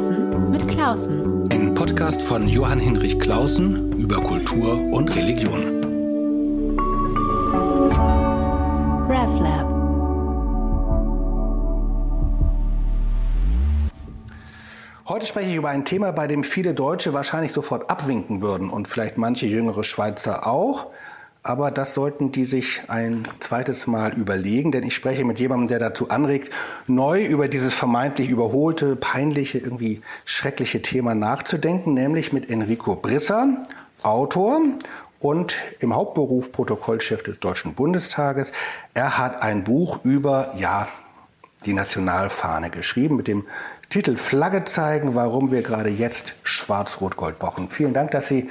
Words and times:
Klausen 0.00 0.50
mit 0.50 0.66
Klausen. 0.66 1.52
Ein 1.52 1.74
Podcast 1.74 2.22
von 2.22 2.48
Johann 2.48 2.78
Hinrich 2.78 3.20
Klausen 3.20 3.92
über 3.98 4.16
Kultur 4.16 4.80
und 4.92 5.14
Religion. 5.14 5.62
RevLab. 9.10 9.68
Heute 15.06 15.26
spreche 15.26 15.50
ich 15.50 15.56
über 15.56 15.68
ein 15.68 15.84
Thema, 15.84 16.12
bei 16.12 16.26
dem 16.26 16.44
viele 16.44 16.72
Deutsche 16.72 17.12
wahrscheinlich 17.12 17.52
sofort 17.52 17.90
abwinken 17.90 18.40
würden 18.40 18.70
und 18.70 18.88
vielleicht 18.88 19.18
manche 19.18 19.44
jüngere 19.44 19.84
Schweizer 19.84 20.46
auch. 20.46 20.86
Aber 21.42 21.70
das 21.70 21.94
sollten 21.94 22.32
die 22.32 22.44
sich 22.44 22.82
ein 22.88 23.26
zweites 23.40 23.86
Mal 23.86 24.12
überlegen, 24.12 24.72
denn 24.72 24.84
ich 24.84 24.94
spreche 24.94 25.24
mit 25.24 25.40
jemandem, 25.40 25.68
der 25.68 25.78
dazu 25.78 26.10
anregt, 26.10 26.52
neu 26.86 27.24
über 27.24 27.48
dieses 27.48 27.72
vermeintlich 27.72 28.28
überholte, 28.28 28.94
peinliche, 28.94 29.58
irgendwie 29.58 30.02
schreckliche 30.26 30.82
Thema 30.82 31.14
nachzudenken, 31.14 31.94
nämlich 31.94 32.34
mit 32.34 32.50
Enrico 32.50 32.94
Brisser, 32.94 33.62
Autor 34.02 34.60
und 35.18 35.56
im 35.78 35.94
Hauptberuf 35.94 36.52
Protokollchef 36.52 37.22
des 37.22 37.38
Deutschen 37.38 37.74
Bundestages. 37.74 38.52
Er 38.92 39.16
hat 39.16 39.42
ein 39.42 39.64
Buch 39.64 40.00
über, 40.04 40.54
ja, 40.56 40.88
die 41.64 41.74
Nationalfahne 41.74 42.70
geschrieben 42.70 43.16
mit 43.16 43.28
dem 43.28 43.44
Titel 43.90 44.16
Flagge 44.16 44.64
zeigen, 44.64 45.14
warum 45.14 45.50
wir 45.50 45.62
gerade 45.62 45.90
jetzt 45.90 46.36
Schwarz-Rot-Gold 46.42 47.38
brauchen. 47.38 47.68
Vielen 47.68 47.92
Dank, 47.92 48.12
dass 48.12 48.28
Sie 48.28 48.48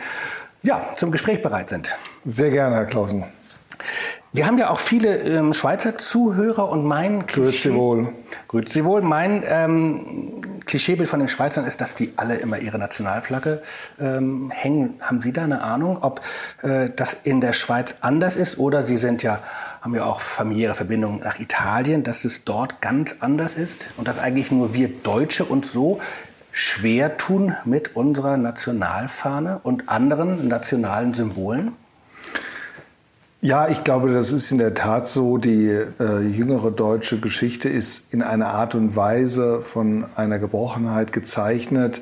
ja, 0.63 0.89
zum 0.95 1.11
Gespräch 1.11 1.41
bereit 1.41 1.69
sind. 1.69 1.89
Sehr 2.25 2.51
gerne, 2.51 2.75
Herr 2.75 2.85
Klausen. 2.85 3.23
Wir 4.31 4.45
haben 4.45 4.59
ja 4.59 4.69
auch 4.69 4.77
viele 4.77 5.17
ähm, 5.17 5.53
Schweizer 5.53 5.97
Zuhörer 5.97 6.69
und 6.69 6.85
mein 6.85 7.25
Klischee, 7.25 7.69
Grüezi 7.69 7.73
wohl. 7.73 8.13
Grüezi 8.47 8.85
wohl. 8.85 9.01
Mein 9.01 9.43
ähm, 9.47 10.41
Klischeebild 10.65 11.09
von 11.09 11.19
den 11.19 11.29
Schweizern 11.29 11.66
ist, 11.66 11.81
dass 11.81 11.95
die 11.95 12.13
alle 12.17 12.35
immer 12.35 12.59
ihre 12.59 12.77
Nationalflagge 12.77 13.63
ähm, 13.99 14.51
hängen. 14.51 14.99
Haben 15.01 15.21
Sie 15.21 15.33
da 15.33 15.45
eine 15.45 15.63
Ahnung, 15.63 15.97
ob 16.01 16.21
äh, 16.61 16.91
das 16.95 17.17
in 17.23 17.41
der 17.41 17.53
Schweiz 17.53 17.95
anders 18.01 18.35
ist 18.35 18.59
oder 18.59 18.83
Sie 18.83 18.97
sind 18.97 19.23
ja 19.23 19.39
haben 19.81 19.95
ja 19.95 20.03
auch 20.03 20.19
familiäre 20.19 20.75
Verbindungen 20.75 21.21
nach 21.21 21.39
Italien, 21.39 22.03
dass 22.03 22.25
es 22.25 22.44
dort 22.44 22.81
ganz 22.81 23.16
anders 23.21 23.53
ist 23.53 23.88
und 23.95 24.09
dass 24.09 24.19
eigentlich 24.19 24.51
nur 24.51 24.73
wir 24.73 24.89
Deutsche 24.89 25.45
uns 25.45 25.71
so 25.71 26.01
schwer 26.52 27.17
tun 27.17 27.55
mit 27.66 27.95
unserer 27.95 28.38
Nationalfahne 28.38 29.59
und 29.64 29.89
anderen 29.89 30.47
nationalen 30.47 31.14
Symbolen? 31.14 31.73
Ja, 33.41 33.69
ich 33.69 33.86
glaube, 33.86 34.11
das 34.11 34.33
ist 34.33 34.52
in 34.52 34.58
der 34.58 34.73
Tat 34.73 35.08
so. 35.08 35.38
Die 35.38 35.69
äh, 35.69 36.19
jüngere 36.28 36.72
deutsche 36.72 37.22
Geschichte 37.22 37.69
ist 37.69 38.14
in 38.14 38.22
einer 38.22 38.47
Art 38.47 38.75
und 38.75 38.97
Weise 38.97 39.61
von 39.61 40.06
einer 40.17 40.39
Gebrochenheit 40.39 41.14
gezeichnet, 41.14 42.02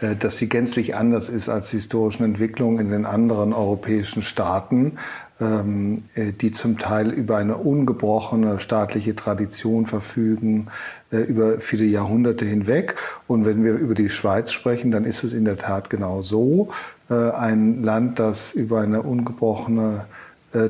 äh, 0.00 0.16
dass 0.16 0.38
sie 0.38 0.48
gänzlich 0.48 0.94
anders 0.94 1.28
ist 1.28 1.50
als 1.50 1.68
die 1.68 1.76
historischen 1.76 2.24
Entwicklungen 2.24 2.78
in 2.78 2.90
den 2.90 3.04
anderen 3.04 3.52
europäischen 3.52 4.22
Staaten. 4.22 4.96
Ähm, 5.40 6.02
äh, 6.16 6.32
die 6.32 6.50
zum 6.50 6.76
Teil 6.76 7.10
über 7.10 7.38
eine 7.38 7.56
ungebrochene 7.56 8.60
staatliche 8.60 9.16
Tradition 9.16 9.86
verfügen, 9.86 10.66
äh, 11.10 11.16
über 11.16 11.60
viele 11.60 11.86
Jahrhunderte 11.86 12.44
hinweg. 12.44 12.96
Und 13.26 13.46
wenn 13.46 13.64
wir 13.64 13.72
über 13.72 13.94
die 13.94 14.10
Schweiz 14.10 14.52
sprechen, 14.52 14.90
dann 14.90 15.04
ist 15.04 15.24
es 15.24 15.32
in 15.32 15.46
der 15.46 15.56
Tat 15.56 15.88
genau 15.88 16.20
so. 16.20 16.68
Äh, 17.08 17.14
ein 17.14 17.82
Land, 17.82 18.18
das 18.18 18.52
über 18.52 18.80
eine 18.80 19.02
ungebrochene 19.02 20.04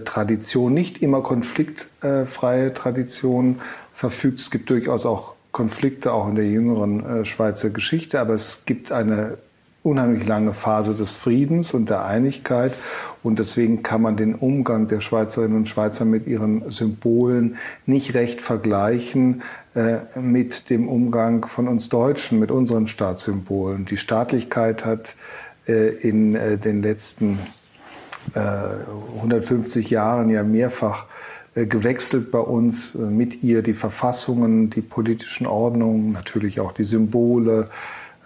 Tradition, 0.04 0.74
nicht 0.74 1.00
immer 1.00 1.22
konfliktfreie 1.22 2.74
Tradition 2.74 3.60
verfügt. 3.94 4.38
Es 4.38 4.50
gibt 4.50 4.68
durchaus 4.68 5.06
auch 5.06 5.36
Konflikte, 5.52 6.12
auch 6.12 6.28
in 6.28 6.34
der 6.34 6.44
jüngeren 6.44 7.24
Schweizer 7.24 7.70
Geschichte, 7.70 8.20
aber 8.20 8.34
es 8.34 8.66
gibt 8.66 8.92
eine 8.92 9.38
unheimlich 9.82 10.26
lange 10.26 10.52
Phase 10.52 10.94
des 10.94 11.12
Friedens 11.12 11.72
und 11.72 11.88
der 11.88 12.04
Einigkeit. 12.04 12.74
Und 13.22 13.38
deswegen 13.38 13.82
kann 13.82 14.02
man 14.02 14.16
den 14.16 14.34
Umgang 14.34 14.88
der 14.88 15.00
Schweizerinnen 15.00 15.56
und 15.56 15.68
Schweizer 15.68 16.04
mit 16.04 16.26
ihren 16.26 16.70
Symbolen 16.70 17.56
nicht 17.84 18.14
recht 18.14 18.40
vergleichen 18.40 19.42
äh, 19.74 19.98
mit 20.18 20.70
dem 20.70 20.88
Umgang 20.88 21.46
von 21.46 21.68
uns 21.68 21.88
Deutschen, 21.88 22.38
mit 22.38 22.50
unseren 22.50 22.86
Staatssymbolen. 22.86 23.84
Die 23.84 23.98
Staatlichkeit 23.98 24.84
hat 24.84 25.14
äh, 25.68 25.88
in 25.88 26.34
äh, 26.34 26.58
den 26.58 26.82
letzten 26.82 27.38
150 28.34 29.90
äh, 29.90 29.94
Jahren 29.94 30.28
ja 30.28 30.42
mehrfach 30.42 31.06
gewechselt 31.54 32.30
bei 32.30 32.38
uns. 32.38 32.94
Mit 32.94 33.42
ihr 33.42 33.62
die 33.62 33.72
Verfassungen, 33.72 34.70
die 34.70 34.82
politischen 34.82 35.46
Ordnungen, 35.46 36.12
natürlich 36.12 36.60
auch 36.60 36.72
die 36.72 36.84
Symbole, 36.84 37.70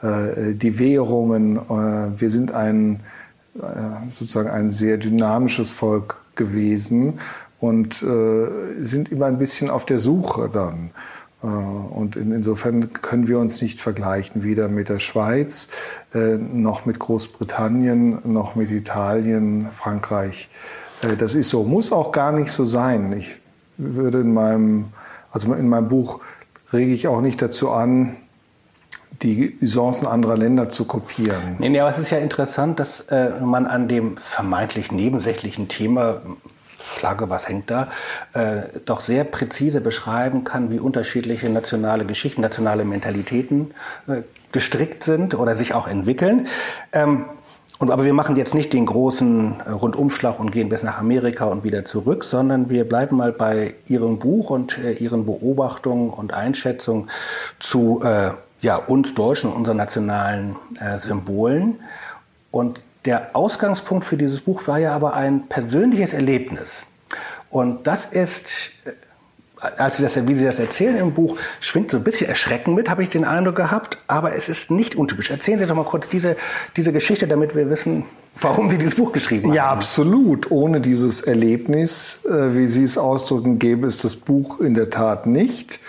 die 0.02 0.78
Währungen. 0.78 1.56
Äh, 1.56 2.20
wir 2.20 2.30
sind 2.30 2.52
ein, 2.52 3.00
sozusagen 4.14 4.50
ein 4.50 4.70
sehr 4.70 4.96
dynamisches 4.96 5.70
Volk 5.70 6.16
gewesen 6.34 7.20
und 7.60 8.04
sind 8.80 9.10
immer 9.10 9.26
ein 9.26 9.38
bisschen 9.38 9.70
auf 9.70 9.84
der 9.84 9.98
Suche 9.98 10.50
dann. 10.52 10.90
Und 11.40 12.16
insofern 12.16 12.92
können 12.94 13.28
wir 13.28 13.38
uns 13.38 13.60
nicht 13.60 13.78
vergleichen, 13.80 14.42
weder 14.42 14.68
mit 14.68 14.88
der 14.88 14.98
Schweiz, 14.98 15.68
noch 16.14 16.86
mit 16.86 16.98
Großbritannien, 16.98 18.18
noch 18.24 18.54
mit 18.54 18.70
Italien, 18.70 19.68
Frankreich. 19.70 20.48
Das 21.18 21.34
ist 21.34 21.50
so, 21.50 21.64
muss 21.64 21.92
auch 21.92 22.12
gar 22.12 22.32
nicht 22.32 22.50
so 22.50 22.64
sein. 22.64 23.12
Ich 23.12 23.36
würde 23.76 24.20
in 24.20 24.32
meinem, 24.32 24.86
also 25.32 25.52
in 25.52 25.68
meinem 25.68 25.88
Buch 25.88 26.20
rege 26.72 26.92
ich 26.92 27.08
auch 27.08 27.20
nicht 27.20 27.42
dazu 27.42 27.70
an, 27.70 28.16
die 29.24 29.56
Usancen 29.60 30.06
anderer 30.06 30.36
Länder 30.36 30.68
zu 30.68 30.84
kopieren. 30.84 31.56
Nee, 31.58 31.70
nee, 31.70 31.80
aber 31.80 31.90
es 31.90 31.98
ist 31.98 32.10
ja 32.10 32.18
interessant, 32.18 32.78
dass 32.78 33.00
äh, 33.00 33.40
man 33.40 33.66
an 33.66 33.88
dem 33.88 34.16
vermeintlich 34.16 34.92
nebensächlichen 34.92 35.68
Thema 35.68 36.20
Flagge, 36.78 37.30
was 37.30 37.48
hängt 37.48 37.70
da, 37.70 37.88
äh, 38.34 38.62
doch 38.84 39.00
sehr 39.00 39.24
präzise 39.24 39.80
beschreiben 39.80 40.44
kann, 40.44 40.70
wie 40.70 40.78
unterschiedliche 40.78 41.48
nationale 41.48 42.04
Geschichten, 42.04 42.42
nationale 42.42 42.84
Mentalitäten 42.84 43.72
äh, 44.06 44.22
gestrickt 44.52 45.02
sind 45.02 45.34
oder 45.34 45.54
sich 45.54 45.74
auch 45.74 45.88
entwickeln. 45.88 46.46
Ähm, 46.92 47.24
und, 47.78 47.90
aber 47.90 48.04
wir 48.04 48.12
machen 48.12 48.36
jetzt 48.36 48.54
nicht 48.54 48.72
den 48.72 48.86
großen 48.86 49.60
äh, 49.60 49.70
Rundumschlag 49.70 50.38
und 50.38 50.52
gehen 50.52 50.68
bis 50.68 50.82
nach 50.82 50.98
Amerika 50.98 51.46
und 51.46 51.64
wieder 51.64 51.84
zurück, 51.84 52.22
sondern 52.22 52.70
wir 52.70 52.88
bleiben 52.88 53.16
mal 53.16 53.32
bei 53.32 53.74
Ihrem 53.86 54.18
Buch 54.18 54.50
und 54.50 54.78
äh, 54.78 54.92
Ihren 54.92 55.26
Beobachtungen 55.26 56.10
und 56.10 56.34
Einschätzungen 56.34 57.10
zu 57.58 58.02
äh, 58.04 58.30
ja, 58.64 58.76
uns 58.76 59.12
Deutschen, 59.12 59.52
unseren 59.52 59.76
nationalen 59.76 60.56
äh, 60.80 60.98
Symbolen. 60.98 61.80
Und 62.50 62.80
der 63.04 63.36
Ausgangspunkt 63.36 64.06
für 64.06 64.16
dieses 64.16 64.40
Buch 64.40 64.66
war 64.66 64.78
ja 64.78 64.94
aber 64.94 65.14
ein 65.14 65.48
persönliches 65.48 66.14
Erlebnis. 66.14 66.86
Und 67.50 67.86
das 67.86 68.06
ist, 68.06 68.72
äh, 68.86 68.92
als 69.76 69.98
Sie 69.98 70.02
das, 70.02 70.26
wie 70.26 70.34
Sie 70.34 70.46
das 70.46 70.58
erzählen 70.58 70.96
im 70.96 71.12
Buch, 71.12 71.36
schwingt 71.60 71.90
so 71.90 71.98
ein 71.98 72.04
bisschen 72.04 72.26
Erschrecken 72.26 72.74
mit, 72.74 72.88
habe 72.88 73.02
ich 73.02 73.10
den 73.10 73.26
Eindruck 73.26 73.56
gehabt. 73.56 73.98
Aber 74.06 74.34
es 74.34 74.48
ist 74.48 74.70
nicht 74.70 74.94
untypisch. 74.94 75.30
Erzählen 75.30 75.58
Sie 75.58 75.66
doch 75.66 75.76
mal 75.76 75.84
kurz 75.84 76.08
diese, 76.08 76.34
diese 76.74 76.92
Geschichte, 76.92 77.26
damit 77.26 77.54
wir 77.54 77.68
wissen, 77.68 78.04
warum 78.40 78.70
Sie 78.70 78.78
dieses 78.78 78.94
Buch 78.94 79.12
geschrieben 79.12 79.48
haben. 79.48 79.54
Ja, 79.54 79.68
absolut. 79.68 80.50
Ohne 80.50 80.80
dieses 80.80 81.20
Erlebnis, 81.20 82.24
äh, 82.24 82.56
wie 82.56 82.66
Sie 82.66 82.84
es 82.84 82.96
ausdrücken, 82.96 83.58
gäbe 83.58 83.86
es 83.86 84.00
das 84.00 84.16
Buch 84.16 84.60
in 84.60 84.72
der 84.72 84.88
Tat 84.88 85.26
nicht. 85.26 85.80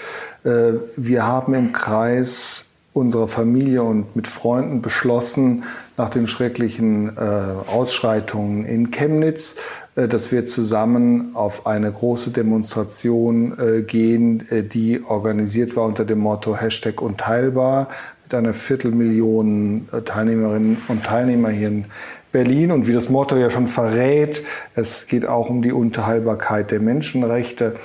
Äh, 0.44 0.74
wir 0.98 1.26
haben 1.26 1.54
im 1.54 1.72
Kreis 1.72 2.65
unserer 2.96 3.28
Familie 3.28 3.84
und 3.84 4.16
mit 4.16 4.26
Freunden 4.26 4.82
beschlossen, 4.82 5.66
nach 5.98 6.10
den 6.10 6.28
schrecklichen 6.28 7.18
äh, 7.18 7.20
Ausschreitungen 7.20 8.66
in 8.66 8.90
Chemnitz, 8.90 9.58
äh, 9.96 10.08
dass 10.08 10.32
wir 10.32 10.46
zusammen 10.46 11.36
auf 11.36 11.68
eine 11.68 11.92
große 11.92 12.32
Demonstration 12.32 13.54
äh, 13.60 13.82
gehen, 13.82 14.50
äh, 14.50 14.64
die 14.64 15.04
organisiert 15.04 15.76
war 15.76 15.84
unter 15.84 16.06
dem 16.06 16.20
Motto 16.20 16.56
Hashtag 16.56 17.02
Unteilbar 17.02 17.90
mit 18.24 18.34
einer 18.34 18.54
Viertelmillion 18.54 19.90
äh, 19.92 20.02
Teilnehmerinnen 20.02 20.78
und 20.88 21.04
Teilnehmer 21.04 21.50
hier 21.50 21.68
in 21.68 21.86
Berlin. 22.32 22.72
Und 22.72 22.88
wie 22.88 22.94
das 22.94 23.10
Motto 23.10 23.36
ja 23.36 23.50
schon 23.50 23.68
verrät, 23.68 24.42
es 24.74 25.06
geht 25.08 25.26
auch 25.26 25.50
um 25.50 25.62
die 25.62 25.74
Unterhaltbarkeit 25.74 26.72
der 26.72 26.80
Menschenrechte, 26.80 27.76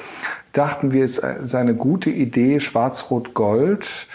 dachten 0.53 0.93
wir, 0.93 1.05
es 1.05 1.17
sei 1.17 1.59
eine 1.59 1.75
gute 1.75 2.11
Idee, 2.11 2.61
Schwarz-Rot-Gold 2.61 4.07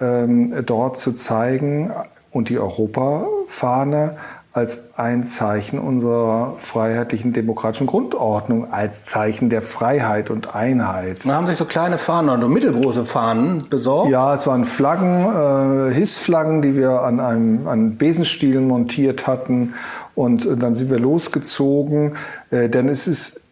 dort 0.00 0.96
zu 0.96 1.12
zeigen 1.12 1.92
und 2.30 2.48
die 2.48 2.58
Europafahne 2.58 4.16
als 4.52 4.88
ein 4.96 5.24
Zeichen 5.24 5.78
unserer 5.78 6.56
freiheitlichen 6.58 7.32
demokratischen 7.32 7.86
Grundordnung, 7.86 8.72
als 8.72 9.04
Zeichen 9.04 9.48
der 9.48 9.62
Freiheit 9.62 10.28
und 10.28 10.56
Einheit. 10.56 11.24
Da 11.24 11.34
haben 11.34 11.46
sich 11.46 11.56
so 11.56 11.66
kleine 11.66 11.98
Fahnen 11.98 12.36
oder 12.36 12.48
mittelgroße 12.48 13.04
Fahnen 13.04 13.62
besorgt? 13.70 14.10
Ja, 14.10 14.34
es 14.34 14.48
waren 14.48 14.64
Flaggen, 14.64 15.90
äh, 15.90 15.94
Hissflaggen, 15.94 16.62
die 16.62 16.76
wir 16.76 17.02
an 17.02 17.20
einem 17.20 17.68
an 17.68 17.96
Besenstielen 17.96 18.66
montiert 18.66 19.28
hatten. 19.28 19.74
Und 20.16 20.44
äh, 20.44 20.56
dann 20.56 20.74
sind 20.74 20.90
wir 20.90 20.98
losgezogen, 20.98 22.16
äh, 22.50 22.68
denn 22.68 22.88
es 22.88 23.06
ist 23.06 23.42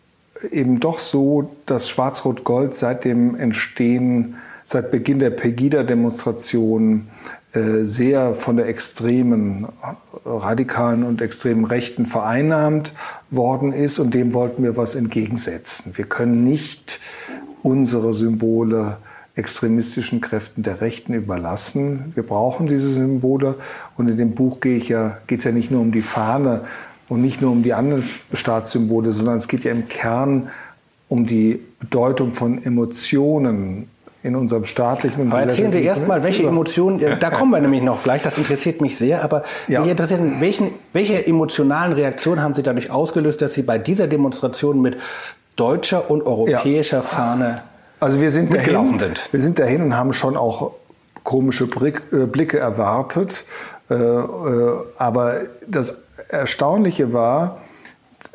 eben 0.50 0.80
doch 0.80 0.98
so, 0.98 1.50
dass 1.66 1.88
Schwarz-Rot-Gold 1.88 2.74
seit 2.74 3.04
dem 3.04 3.36
Entstehen 3.36 4.34
seit 4.68 4.90
Beginn 4.90 5.18
der 5.18 5.30
Pegida-Demonstrationen 5.30 7.08
äh, 7.54 7.84
sehr 7.84 8.34
von 8.34 8.58
der 8.58 8.68
extremen 8.68 9.66
radikalen 10.26 11.04
und 11.04 11.22
extremen 11.22 11.64
Rechten 11.64 12.04
vereinnahmt 12.04 12.92
worden 13.30 13.72
ist 13.72 13.98
und 13.98 14.12
dem 14.12 14.34
wollten 14.34 14.62
wir 14.62 14.76
was 14.76 14.94
entgegensetzen. 14.94 15.92
Wir 15.96 16.04
können 16.04 16.44
nicht 16.44 17.00
unsere 17.62 18.12
Symbole 18.12 18.98
extremistischen 19.36 20.20
Kräften 20.20 20.62
der 20.62 20.82
Rechten 20.82 21.14
überlassen. 21.14 22.12
Wir 22.14 22.22
brauchen 22.22 22.66
diese 22.66 22.92
Symbole 22.92 23.54
und 23.96 24.08
in 24.08 24.18
dem 24.18 24.32
Buch 24.32 24.60
geht 24.60 24.82
es 24.82 24.88
ja, 24.88 25.16
ja 25.30 25.50
nicht 25.50 25.70
nur 25.70 25.80
um 25.80 25.92
die 25.92 26.02
Fahne 26.02 26.66
und 27.08 27.22
nicht 27.22 27.40
nur 27.40 27.52
um 27.52 27.62
die 27.62 27.72
anderen 27.72 28.04
Staatssymbole, 28.34 29.12
sondern 29.12 29.38
es 29.38 29.48
geht 29.48 29.64
ja 29.64 29.72
im 29.72 29.88
Kern 29.88 30.50
um 31.08 31.26
die 31.26 31.58
Bedeutung 31.80 32.34
von 32.34 32.62
Emotionen 32.62 33.88
in 34.22 34.34
unserem 34.34 34.64
staatlichen 34.64 35.22
und 35.22 35.32
Aber 35.32 35.42
erzählen 35.42 35.72
Sie 35.72 35.82
erst 35.82 36.06
mal, 36.06 36.22
welche 36.22 36.44
Emotionen, 36.44 37.00
äh, 37.00 37.18
da 37.18 37.30
kommen 37.30 37.52
wir 37.52 37.60
nämlich 37.60 37.82
noch 37.82 38.02
gleich, 38.02 38.22
das 38.22 38.36
interessiert 38.36 38.80
mich 38.80 38.98
sehr, 38.98 39.22
aber 39.22 39.44
ja. 39.68 39.80
mich 39.80 39.90
interessiert, 39.90 40.20
welchen, 40.40 40.72
welche 40.92 41.26
emotionalen 41.26 41.92
Reaktionen 41.92 42.42
haben 42.42 42.54
Sie 42.54 42.62
dadurch 42.62 42.90
ausgelöst, 42.90 43.40
dass 43.42 43.54
Sie 43.54 43.62
bei 43.62 43.78
dieser 43.78 44.08
Demonstration 44.08 44.80
mit 44.80 44.96
deutscher 45.56 46.10
und 46.10 46.26
europäischer 46.26 46.98
ja. 46.98 47.02
Fahne 47.02 47.62
also 48.00 48.20
wir 48.20 48.30
sind 48.30 48.54
dahin, 48.54 48.98
sind? 48.98 49.32
Wir 49.32 49.40
sind 49.40 49.58
dahin 49.58 49.82
und 49.82 49.96
haben 49.96 50.12
schon 50.12 50.36
auch 50.36 50.72
komische 51.24 51.64
äh, 51.64 52.26
Blicke 52.26 52.58
erwartet, 52.58 53.44
äh, 53.90 53.94
aber 53.94 55.40
das 55.66 56.02
Erstaunliche 56.28 57.12
war, 57.12 57.60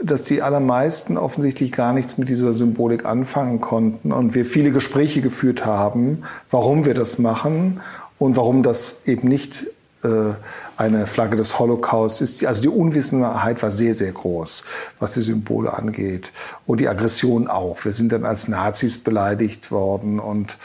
dass 0.01 0.23
die 0.23 0.41
allermeisten 0.41 1.17
offensichtlich 1.17 1.71
gar 1.71 1.93
nichts 1.93 2.17
mit 2.17 2.29
dieser 2.29 2.53
Symbolik 2.53 3.05
anfangen 3.05 3.59
konnten 3.61 4.11
und 4.11 4.33
wir 4.33 4.45
viele 4.45 4.71
Gespräche 4.71 5.21
geführt 5.21 5.65
haben, 5.65 6.23
warum 6.51 6.85
wir 6.85 6.93
das 6.93 7.19
machen 7.19 7.81
und 8.17 8.37
warum 8.37 8.63
das 8.63 9.01
eben 9.05 9.27
nicht 9.27 9.65
äh, 10.03 10.33
eine 10.75 11.05
Flagge 11.05 11.35
des 11.35 11.59
Holocaust 11.59 12.21
ist. 12.21 12.43
Also 12.45 12.61
die 12.61 12.69
Unwissenheit 12.69 13.61
war 13.61 13.71
sehr, 13.71 13.93
sehr 13.93 14.11
groß, 14.11 14.63
was 14.99 15.13
die 15.13 15.21
Symbole 15.21 15.73
angeht. 15.73 16.31
Und 16.65 16.79
die 16.79 16.89
Aggression 16.89 17.47
auch. 17.47 17.83
Wir 17.85 17.93
sind 17.93 18.11
dann 18.11 18.25
als 18.25 18.47
Nazis 18.47 18.97
beleidigt 18.97 19.71
worden 19.71 20.19
und 20.19 20.57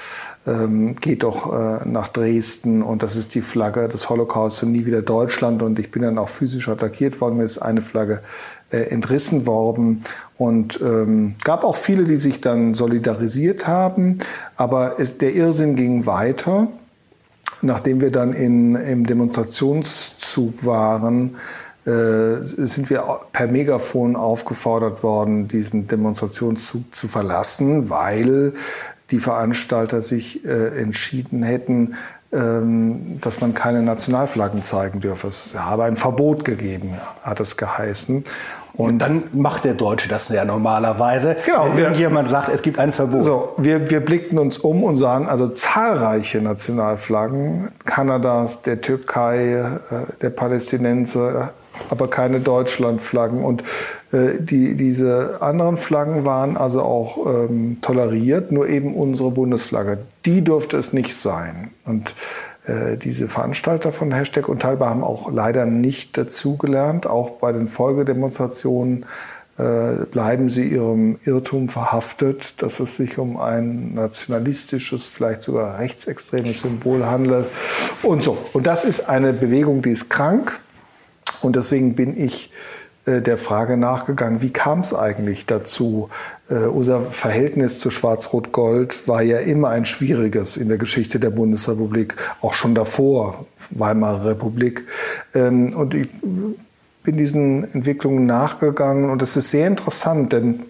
ähm, 0.49 0.97
geht 0.97 1.23
doch 1.23 1.53
äh, 1.53 1.87
nach 1.87 2.09
Dresden 2.09 2.83
und 2.83 3.03
das 3.03 3.17
ist 3.17 3.35
die 3.35 3.43
Flagge 3.43 3.89
des 3.89 4.09
Holocaust 4.09 4.63
und 4.63 4.73
nie 4.73 4.87
wieder 4.87 5.03
Deutschland. 5.03 5.63
Und 5.63 5.79
ich 5.79 5.91
bin 5.91 6.03
dann 6.03 6.19
auch 6.19 6.31
physisch 6.31 6.69
attackiert 6.69 7.21
worden. 7.21 7.37
Mir 7.37 7.45
ist 7.45 7.59
eine 7.59 7.83
Flagge 7.83 8.23
äh, 8.71 8.79
entrissen 8.79 9.47
worden. 9.47 10.03
Und 10.39 10.81
ähm, 10.83 11.35
gab 11.45 11.65
auch 11.65 11.77
viele, 11.77 12.05
die 12.05 12.17
sich 12.17 12.41
dann 12.41 12.75
solidarisiert 12.75 13.67
haben. 13.67 14.19
Aber 14.57 14.99
es, 14.99 15.19
der 15.19 15.35
Irrsinn 15.35 15.77
ging 15.77 16.07
weiter. 16.07 16.69
Nachdem 17.61 18.01
wir 18.01 18.13
dann 18.13 18.33
in, 18.33 18.77
im 18.77 19.05
Demonstrationszug 19.05 20.65
waren, 20.65 21.37
äh, 21.85 22.45
sind 22.45 22.89
wir 22.91 23.21
per 23.33 23.49
Megafon 23.49 24.15
aufgefordert 24.15 25.03
worden, 25.03 25.49
diesen 25.49 25.89
Demonstrationszug 25.89 26.95
zu 26.95 27.09
verlassen, 27.09 27.91
weil 27.91 28.53
die 29.11 29.19
Veranstalter 29.19 30.03
sich 30.03 30.45
äh, 30.45 30.81
entschieden 30.81 31.43
hätten, 31.43 31.95
ähm, 32.31 33.21
dass 33.21 33.41
man 33.41 33.55
keine 33.55 33.83
Nationalflaggen 33.83 34.63
zeigen 34.63 35.01
dürfe. 35.01 35.29
Es 35.29 35.55
habe 35.57 35.85
ein 35.85 35.97
Verbot 35.97 36.45
gegeben, 36.45 36.95
hat 37.23 37.41
es 37.41 37.57
geheißen. 37.57 38.25
Und 38.75 38.99
dann 38.99 39.25
macht 39.33 39.65
der 39.65 39.75
Deutsche 39.75 40.09
das 40.09 40.29
ja 40.29 40.45
normalerweise. 40.45 41.37
Genau. 41.47 41.71
Wenn 41.75 41.95
jemand 41.95 42.29
sagt, 42.29 42.49
es 42.49 42.63
gibt 42.63 42.79
ein 42.79 42.93
Verbot. 42.93 43.25
So, 43.25 43.55
wir, 43.57 43.91
wir 43.91 44.01
blickten 44.01 44.39
uns 44.39 44.59
um 44.59 44.85
und 44.85 44.95
sahen 44.95 45.27
also 45.27 45.49
zahlreiche 45.49 46.41
Nationalflaggen 46.41 47.71
Kanadas, 47.87 48.63
der 48.63 48.81
Türkei, 48.81 49.55
äh, 49.91 50.13
der 50.21 50.31
Palästinenser, 50.31 51.55
aber 51.91 52.09
keine 52.09 52.41
Deutschlandflaggen. 52.41 53.45
Und 53.45 53.63
äh, 54.13 54.41
die, 54.41 54.77
diese 54.77 55.39
anderen 55.41 55.77
Flaggen 55.77 56.25
waren 56.25 56.57
also 56.57 56.83
auch 56.83 57.27
ähm, 57.27 57.79
toleriert, 57.83 58.53
nur 58.53 58.69
eben 58.69 58.95
unsere 58.95 59.31
Bundesflagge. 59.31 59.99
Die 60.25 60.43
durfte 60.43 60.77
es 60.77 60.93
nicht 60.93 61.15
sein. 61.15 61.71
Und 61.85 62.15
äh, 62.67 62.97
diese 62.97 63.29
Veranstalter 63.29 63.93
von 63.93 64.13
Hashtag 64.13 64.49
Unteilbar 64.49 64.91
haben 64.91 65.05
auch 65.05 65.31
leider 65.33 65.67
nicht 65.67 66.17
dazugelernt. 66.17 67.07
Auch 67.07 67.31
bei 67.33 67.53
den 67.53 67.69
Folgedemonstrationen 67.69 69.07
äh, 69.59 70.05
bleiben 70.13 70.49
sie 70.49 70.69
ihrem 70.69 71.19
Irrtum 71.25 71.69
verhaftet, 71.69 72.63
dass 72.63 72.79
es 72.79 72.95
sich 72.95 73.19
um 73.19 73.39
ein 73.39 73.93
nationalistisches, 73.95 75.05
vielleicht 75.05 75.43
sogar 75.43 75.81
rechtsextremes 75.81 76.61
Symbol 76.61 77.05
handelt 77.05 77.47
und 78.03 78.23
so. 78.23 78.39
Und 78.53 78.67
das 78.69 78.85
ist 78.85 79.09
eine 79.09 79.33
Bewegung, 79.33 79.83
die 79.83 79.91
ist 79.91 80.11
krank. 80.11 80.61
Und 81.41 81.57
deswegen 81.57 81.95
bin 81.95 82.19
ich 82.19 82.51
äh, 83.09 83.23
der 83.23 83.39
Frage 83.39 83.77
nachgegangen, 83.77 84.43
wie 84.43 84.51
kam 84.51 84.81
es 84.81 84.95
eigentlich 84.95 85.47
dazu? 85.47 86.11
Äh, 86.51 86.67
unser 86.67 87.03
Verhältnis 87.03 87.79
zu 87.79 87.91
Schwarz-Rot-Gold 87.91 89.09
war 89.09 89.23
ja 89.23 89.39
immer 89.39 89.71
ein 89.71 89.87
schwieriges 89.87 90.57
in 90.57 90.69
der 90.69 90.79
Geschichte 90.79 91.19
der 91.19 91.31
Bundesrepublik, 91.31 92.17
auch 92.43 92.55
schon 92.55 92.75
davor, 92.75 93.47
Weimarer 93.71 94.27
Republik. 94.27 94.85
Ähm, 95.35 95.75
und 95.75 95.95
ich 95.95 96.09
bin 97.03 97.17
diesen 97.17 97.73
Entwicklungen 97.73 98.27
nachgegangen 98.27 99.11
und 99.11 99.23
das 99.23 99.37
ist 99.37 99.51
sehr 99.51 99.67
interessant, 99.67 100.33
denn 100.33 100.61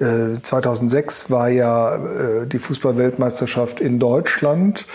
2006 0.00 1.26
äh, 1.26 1.30
war 1.30 1.48
ja 1.48 2.44
die 2.46 2.60
Fußballweltmeisterschaft 2.60 3.80
in 3.80 3.98
Deutschland 3.98 4.86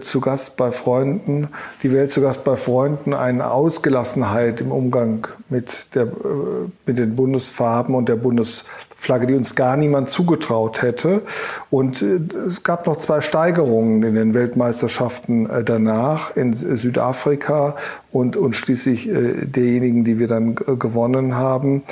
zu 0.00 0.20
Gast 0.20 0.56
bei 0.56 0.70
Freunden, 0.70 1.48
die 1.82 1.92
Welt 1.92 2.12
zu 2.12 2.20
Gast 2.20 2.44
bei 2.44 2.56
Freunden, 2.56 3.14
eine 3.14 3.50
Ausgelassenheit 3.50 4.60
im 4.60 4.70
Umgang 4.70 5.26
mit, 5.48 5.94
der, 5.94 6.04
äh, 6.04 6.08
mit 6.86 6.98
den 6.98 7.16
Bundesfarben 7.16 7.94
und 7.94 8.08
der 8.08 8.16
Bundesflagge, 8.16 9.26
die 9.26 9.34
uns 9.34 9.54
gar 9.56 9.76
niemand 9.76 10.08
zugetraut 10.08 10.82
hätte. 10.82 11.22
Und 11.70 12.00
äh, 12.00 12.20
es 12.46 12.62
gab 12.62 12.86
noch 12.86 12.96
zwei 12.96 13.20
Steigerungen 13.20 14.02
in 14.04 14.14
den 14.14 14.34
Weltmeisterschaften 14.34 15.48
danach 15.64 16.36
in 16.36 16.52
Südafrika 16.52 17.76
und, 18.12 18.36
und 18.36 18.54
schließlich 18.54 19.10
derjenigen, 19.12 20.04
die 20.04 20.18
wir 20.18 20.28
dann 20.28 20.54
gewonnen 20.54 21.34
haben, 21.36 21.82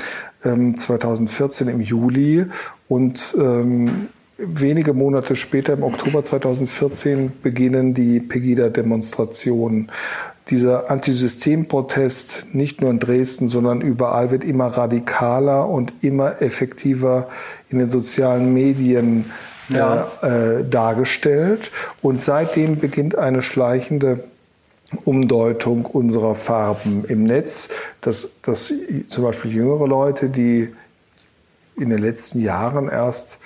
2014 0.43 1.69
ähm, 1.69 1.75
im 1.75 1.81
Juli. 1.81 2.47
Und 2.89 3.37
ähm, 3.39 4.09
wenige 4.41 4.95
Monate 4.95 5.37
später, 5.37 5.75
im 5.75 5.83
Oktober 5.83 6.23
2014, 6.23 7.33
beginnen 7.43 7.95
die 7.95 8.21
Pegida-Demonstrationen. 8.21 9.91
Dieser 10.49 10.91
Antisystemprotest, 10.91 12.55
nicht 12.55 12.81
nur 12.81 12.91
in 12.91 12.99
Dresden, 12.99 13.49
sondern 13.49 13.81
überall, 13.81 14.31
wird 14.31 14.43
immer 14.43 14.67
radikaler 14.67 15.69
und 15.69 15.93
immer 16.01 16.43
effektiver 16.43 17.29
in 17.69 17.79
den 17.79 17.91
sozialen 17.91 18.53
Medien 18.53 19.27
ja. 19.69 20.11
äh, 20.23 20.65
dargestellt. 20.65 21.71
Und 22.03 22.21
seitdem 22.21 22.79
beginnt 22.79 23.17
eine 23.17 23.43
schleichende 23.43 24.25
Umdeutung 25.05 25.87
unserer 25.87 26.35
Farben 26.35 27.05
im 27.07 27.23
Netz, 27.23 27.69
dass, 28.01 28.33
dass 28.43 28.73
zum 29.07 29.25
Beispiel 29.25 29.53
jüngere 29.53 29.87
Leute, 29.87 30.31
die 30.31 30.75
in 31.77 31.91
den 31.91 31.99
letzten 31.99 32.41
Jahren 32.41 32.89
erst 32.89 33.35
äh, 33.35 33.39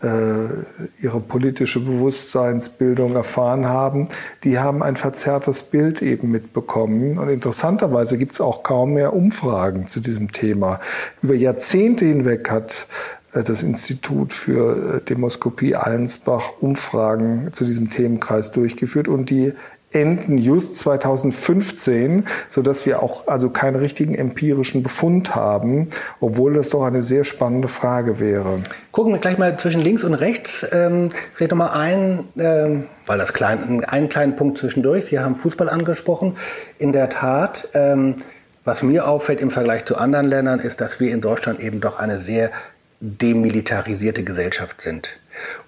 ihre 0.00 1.20
politische 1.20 1.80
Bewusstseinsbildung 1.80 3.16
erfahren 3.16 3.66
haben, 3.66 4.08
die 4.44 4.60
haben 4.60 4.82
ein 4.82 4.96
verzerrtes 4.96 5.64
Bild 5.64 6.02
eben 6.02 6.30
mitbekommen. 6.30 7.18
Und 7.18 7.28
interessanterweise 7.28 8.16
gibt 8.16 8.34
es 8.34 8.40
auch 8.40 8.62
kaum 8.62 8.94
mehr 8.94 9.12
Umfragen 9.12 9.88
zu 9.88 10.00
diesem 10.00 10.30
Thema. 10.30 10.80
Über 11.22 11.34
Jahrzehnte 11.34 12.04
hinweg 12.04 12.50
hat 12.50 12.86
äh, 13.32 13.42
das 13.42 13.62
Institut 13.62 14.32
für 14.32 14.96
äh, 14.96 15.00
Demoskopie 15.00 15.74
Allensbach 15.74 16.52
Umfragen 16.60 17.52
zu 17.52 17.64
diesem 17.64 17.90
Themenkreis 17.90 18.50
durchgeführt 18.50 19.08
und 19.08 19.30
die 19.30 19.52
enden 19.92 20.38
just 20.38 20.76
2015, 20.76 22.26
so 22.48 22.62
dass 22.62 22.84
wir 22.84 23.02
auch 23.02 23.26
also 23.26 23.50
keinen 23.50 23.76
richtigen 23.76 24.14
empirischen 24.14 24.82
Befund 24.82 25.34
haben, 25.34 25.88
obwohl 26.20 26.54
das 26.54 26.70
doch 26.70 26.84
eine 26.84 27.02
sehr 27.02 27.24
spannende 27.24 27.68
Frage 27.68 28.20
wäre. 28.20 28.56
Gucken 28.92 29.12
wir 29.12 29.20
gleich 29.20 29.38
mal 29.38 29.58
zwischen 29.58 29.80
links 29.80 30.04
und 30.04 30.14
rechts. 30.14 30.66
Ähm, 30.72 31.10
vielleicht 31.34 31.52
nochmal 31.52 31.70
ein, 31.70 32.24
ähm, 32.36 32.86
weil 33.06 33.18
das 33.18 33.32
klein, 33.32 33.84
einen 33.84 34.08
kleinen 34.08 34.36
Punkt 34.36 34.58
zwischendurch. 34.58 35.06
Sie 35.06 35.18
haben 35.18 35.36
Fußball 35.36 35.68
angesprochen. 35.68 36.36
In 36.78 36.92
der 36.92 37.08
Tat, 37.08 37.68
ähm, 37.72 38.16
was 38.64 38.82
mir 38.82 39.08
auffällt 39.08 39.40
im 39.40 39.50
Vergleich 39.50 39.86
zu 39.86 39.96
anderen 39.96 40.26
Ländern, 40.26 40.60
ist, 40.60 40.82
dass 40.82 41.00
wir 41.00 41.12
in 41.12 41.22
Deutschland 41.22 41.60
eben 41.60 41.80
doch 41.80 41.98
eine 41.98 42.18
sehr 42.18 42.50
demilitarisierte 43.00 44.24
Gesellschaft 44.24 44.82
sind. 44.82 45.18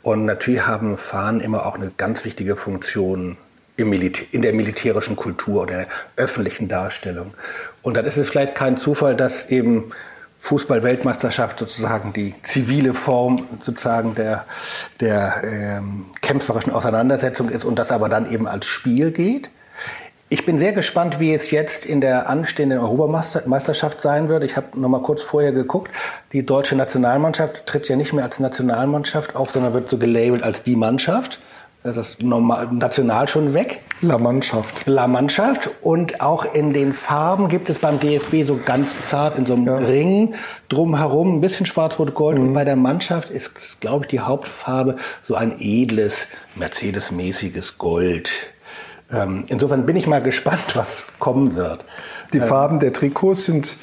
Und 0.02 0.26
natürlich 0.26 0.66
haben 0.66 0.98
Fahnen 0.98 1.40
immer 1.40 1.64
auch 1.64 1.76
eine 1.76 1.92
ganz 1.96 2.24
wichtige 2.24 2.56
Funktion 2.56 3.36
in 3.80 4.42
der 4.42 4.52
militärischen 4.52 5.16
Kultur 5.16 5.62
oder 5.62 5.76
der 5.78 5.86
öffentlichen 6.16 6.68
Darstellung. 6.68 7.34
Und 7.82 7.94
dann 7.94 8.04
ist 8.04 8.16
es 8.16 8.28
vielleicht 8.28 8.54
kein 8.54 8.76
Zufall, 8.76 9.16
dass 9.16 9.48
eben 9.50 9.92
Fußball-Weltmeisterschaft 10.40 11.58
sozusagen 11.58 12.12
die 12.12 12.34
zivile 12.42 12.94
Form 12.94 13.46
sozusagen 13.60 14.14
der, 14.14 14.46
der 15.00 15.42
ähm, 15.44 16.06
kämpferischen 16.22 16.72
Auseinandersetzung 16.72 17.50
ist 17.50 17.64
und 17.64 17.78
das 17.78 17.92
aber 17.92 18.08
dann 18.08 18.30
eben 18.30 18.48
als 18.48 18.66
Spiel 18.66 19.10
geht. 19.10 19.50
Ich 20.32 20.46
bin 20.46 20.58
sehr 20.58 20.72
gespannt, 20.72 21.18
wie 21.18 21.34
es 21.34 21.50
jetzt 21.50 21.84
in 21.84 22.00
der 22.00 22.28
anstehenden 22.28 22.78
Europameisterschaft 22.78 24.00
sein 24.00 24.28
wird. 24.28 24.44
Ich 24.44 24.56
habe 24.56 24.78
noch 24.80 24.88
mal 24.88 25.02
kurz 25.02 25.22
vorher 25.22 25.50
geguckt. 25.50 25.90
Die 26.32 26.46
deutsche 26.46 26.76
Nationalmannschaft 26.76 27.66
tritt 27.66 27.88
ja 27.88 27.96
nicht 27.96 28.12
mehr 28.12 28.24
als 28.24 28.38
Nationalmannschaft 28.38 29.34
auf, 29.34 29.50
sondern 29.50 29.72
wird 29.72 29.90
so 29.90 29.98
gelabelt 29.98 30.44
als 30.44 30.62
die 30.62 30.76
Mannschaft. 30.76 31.40
Das 31.82 31.96
ist 31.96 32.22
normal, 32.22 32.68
national 32.72 33.26
schon 33.26 33.54
weg. 33.54 33.80
La 34.02 34.18
Mannschaft. 34.18 34.86
La 34.86 35.06
Mannschaft. 35.06 35.70
Und 35.80 36.20
auch 36.20 36.54
in 36.54 36.74
den 36.74 36.92
Farben 36.92 37.48
gibt 37.48 37.70
es 37.70 37.78
beim 37.78 37.98
DFB 37.98 38.46
so 38.46 38.60
ganz 38.62 39.00
zart 39.00 39.38
in 39.38 39.46
so 39.46 39.54
einem 39.54 39.66
ja. 39.66 39.76
Ring 39.76 40.34
drumherum 40.68 41.36
ein 41.36 41.40
bisschen 41.40 41.64
schwarz-rot-gold. 41.64 42.38
Mhm. 42.38 42.48
Und 42.48 42.52
bei 42.54 42.64
der 42.64 42.76
Mannschaft 42.76 43.30
ist, 43.30 43.80
glaube 43.80 44.04
ich, 44.04 44.10
die 44.10 44.20
Hauptfarbe 44.20 44.96
so 45.26 45.36
ein 45.36 45.56
edles, 45.58 46.28
Mercedes-mäßiges 46.54 47.78
Gold. 47.78 48.30
Ähm, 49.10 49.44
insofern 49.48 49.86
bin 49.86 49.96
ich 49.96 50.06
mal 50.06 50.22
gespannt, 50.22 50.74
was 50.76 51.04
kommen 51.18 51.56
wird. 51.56 51.84
Die 52.34 52.38
ähm, 52.38 52.44
Farben 52.44 52.78
der 52.78 52.92
Trikots 52.92 53.46
sind, 53.46 53.78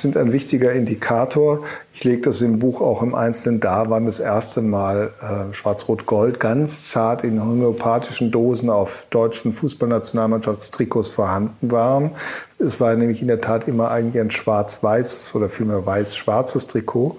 sind 0.00 0.16
ein 0.16 0.32
wichtiger 0.32 0.72
Indikator. 0.72 1.64
Ich 1.92 2.04
lege 2.04 2.22
das 2.22 2.40
im 2.40 2.58
Buch 2.58 2.80
auch 2.80 3.02
im 3.02 3.14
Einzelnen 3.14 3.60
dar, 3.60 3.90
wann 3.90 4.06
das 4.06 4.20
erste 4.20 4.62
Mal 4.62 5.12
äh, 5.20 5.54
Schwarz-Rot-Gold 5.54 6.40
ganz 6.40 6.90
zart 6.90 7.24
in 7.24 7.44
homöopathischen 7.44 8.30
Dosen 8.30 8.70
auf 8.70 9.06
deutschen 9.10 9.52
Fußballnationalmannschaftstrikots 9.52 11.08
vorhanden 11.08 11.70
waren. 11.70 12.12
Es 12.58 12.80
war 12.80 12.94
nämlich 12.96 13.22
in 13.22 13.28
der 13.28 13.40
Tat 13.40 13.68
immer 13.68 13.90
eigentlich 13.90 14.20
ein 14.20 14.30
schwarz-weißes 14.30 15.34
oder 15.34 15.48
vielmehr 15.48 15.84
weiß-schwarzes 15.84 16.66
Trikot. 16.66 17.18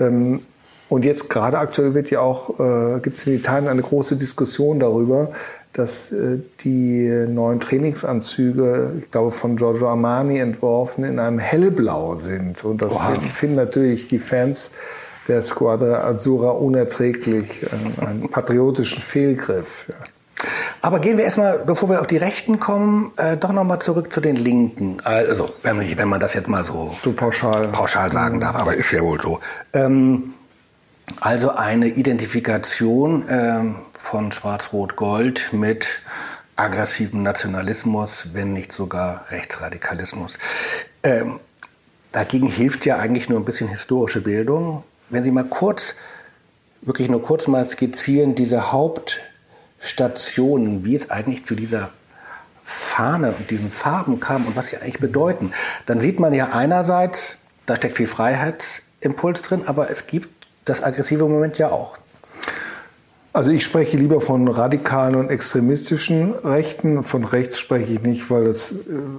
Ähm, 0.00 0.40
und 0.88 1.06
jetzt 1.06 1.30
gerade 1.30 1.58
aktuell 1.58 1.94
wird 1.94 2.10
ja 2.10 2.20
auch, 2.20 2.60
äh, 2.60 3.00
gibt 3.00 3.16
es 3.16 3.26
in 3.26 3.34
Italien 3.34 3.68
eine 3.68 3.80
große 3.80 4.16
Diskussion 4.16 4.78
darüber, 4.78 5.30
dass 5.72 6.12
äh, 6.12 6.38
die 6.64 7.08
neuen 7.28 7.60
Trainingsanzüge, 7.60 8.92
ich 9.00 9.10
glaube 9.10 9.32
von 9.32 9.56
Giorgio 9.56 9.88
Armani 9.88 10.38
entworfen, 10.38 11.04
in 11.04 11.18
einem 11.18 11.38
hellblau 11.38 12.18
sind. 12.18 12.62
Und 12.64 12.82
das 12.82 12.92
finden, 12.94 13.30
finden 13.30 13.56
natürlich 13.56 14.08
die 14.08 14.18
Fans 14.18 14.70
der 15.28 15.42
Squadra 15.42 16.04
Azzurra 16.04 16.50
unerträglich, 16.50 17.66
einen 18.00 18.28
patriotischen 18.28 19.00
Fehlgriff. 19.00 19.86
Ja. 19.88 19.94
Aber 20.80 20.98
gehen 20.98 21.16
wir 21.16 21.24
erstmal, 21.24 21.58
bevor 21.58 21.88
wir 21.90 22.00
auf 22.00 22.08
die 22.08 22.16
Rechten 22.16 22.58
kommen, 22.58 23.12
äh, 23.16 23.36
doch 23.36 23.52
nochmal 23.52 23.78
zurück 23.78 24.12
zu 24.12 24.20
den 24.20 24.34
Linken. 24.34 24.98
Also, 25.04 25.50
wenn, 25.62 25.78
wenn 25.96 26.08
man 26.08 26.18
das 26.18 26.34
jetzt 26.34 26.48
mal 26.48 26.64
so, 26.64 26.94
so 27.04 27.12
pauschal. 27.12 27.68
pauschal 27.68 28.10
sagen 28.10 28.40
darf, 28.40 28.56
aber 28.56 28.74
ist 28.74 28.90
ja 28.90 29.00
wohl 29.00 29.20
so. 29.20 29.38
Ähm, 29.72 30.34
also 31.22 31.54
eine 31.54 31.86
Identifikation 31.86 33.28
äh, 33.28 33.62
von 33.92 34.32
Schwarz-Rot-Gold 34.32 35.52
mit 35.52 36.02
aggressivem 36.56 37.22
Nationalismus, 37.22 38.30
wenn 38.32 38.52
nicht 38.52 38.72
sogar 38.72 39.26
Rechtsradikalismus. 39.30 40.40
Ähm, 41.04 41.38
dagegen 42.10 42.48
hilft 42.48 42.86
ja 42.86 42.96
eigentlich 42.96 43.28
nur 43.28 43.38
ein 43.38 43.44
bisschen 43.44 43.68
historische 43.68 44.20
Bildung. 44.20 44.82
Wenn 45.10 45.22
Sie 45.22 45.30
mal 45.30 45.44
kurz, 45.44 45.94
wirklich 46.80 47.08
nur 47.08 47.22
kurz 47.22 47.46
mal 47.46 47.64
skizzieren, 47.64 48.34
diese 48.34 48.72
Hauptstationen, 48.72 50.84
wie 50.84 50.96
es 50.96 51.08
eigentlich 51.08 51.44
zu 51.44 51.54
dieser 51.54 51.90
Fahne 52.64 53.32
und 53.38 53.48
diesen 53.48 53.70
Farben 53.70 54.18
kam 54.18 54.44
und 54.44 54.56
was 54.56 54.66
sie 54.68 54.78
eigentlich 54.78 54.98
bedeuten, 54.98 55.52
dann 55.86 56.00
sieht 56.00 56.18
man 56.18 56.32
ja 56.32 56.48
einerseits, 56.48 57.36
da 57.64 57.76
steckt 57.76 57.94
viel 57.94 58.08
Freiheitsimpuls 58.08 59.42
drin, 59.42 59.62
aber 59.66 59.88
es 59.88 60.08
gibt 60.08 60.41
das 60.64 60.82
aggressive 60.82 61.28
Moment 61.28 61.58
ja 61.58 61.70
auch. 61.70 61.96
Also 63.34 63.50
ich 63.50 63.64
spreche 63.64 63.96
lieber 63.96 64.20
von 64.20 64.46
radikalen 64.46 65.14
und 65.14 65.30
extremistischen 65.30 66.34
Rechten. 66.44 67.02
Von 67.02 67.24
rechts 67.24 67.58
spreche 67.58 67.94
ich 67.94 68.02
nicht, 68.02 68.30
weil 68.30 68.44
das 68.44 68.74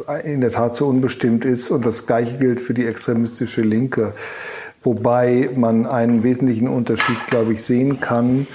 äh, 0.07 0.31
in 0.31 0.41
der 0.41 0.51
Tat 0.51 0.75
so 0.75 0.87
unbestimmt 0.87 1.45
ist. 1.45 1.71
Und 1.71 1.83
das 1.83 2.05
Gleiche 2.05 2.37
gilt 2.37 2.61
für 2.61 2.75
die 2.75 2.85
extremistische 2.85 3.61
Linke. 3.61 4.13
Wobei 4.83 5.49
man 5.55 5.87
einen 5.87 6.21
wesentlichen 6.21 6.67
Unterschied, 6.67 7.25
glaube 7.25 7.53
ich, 7.53 7.63
sehen 7.63 8.01
kann. 8.01 8.45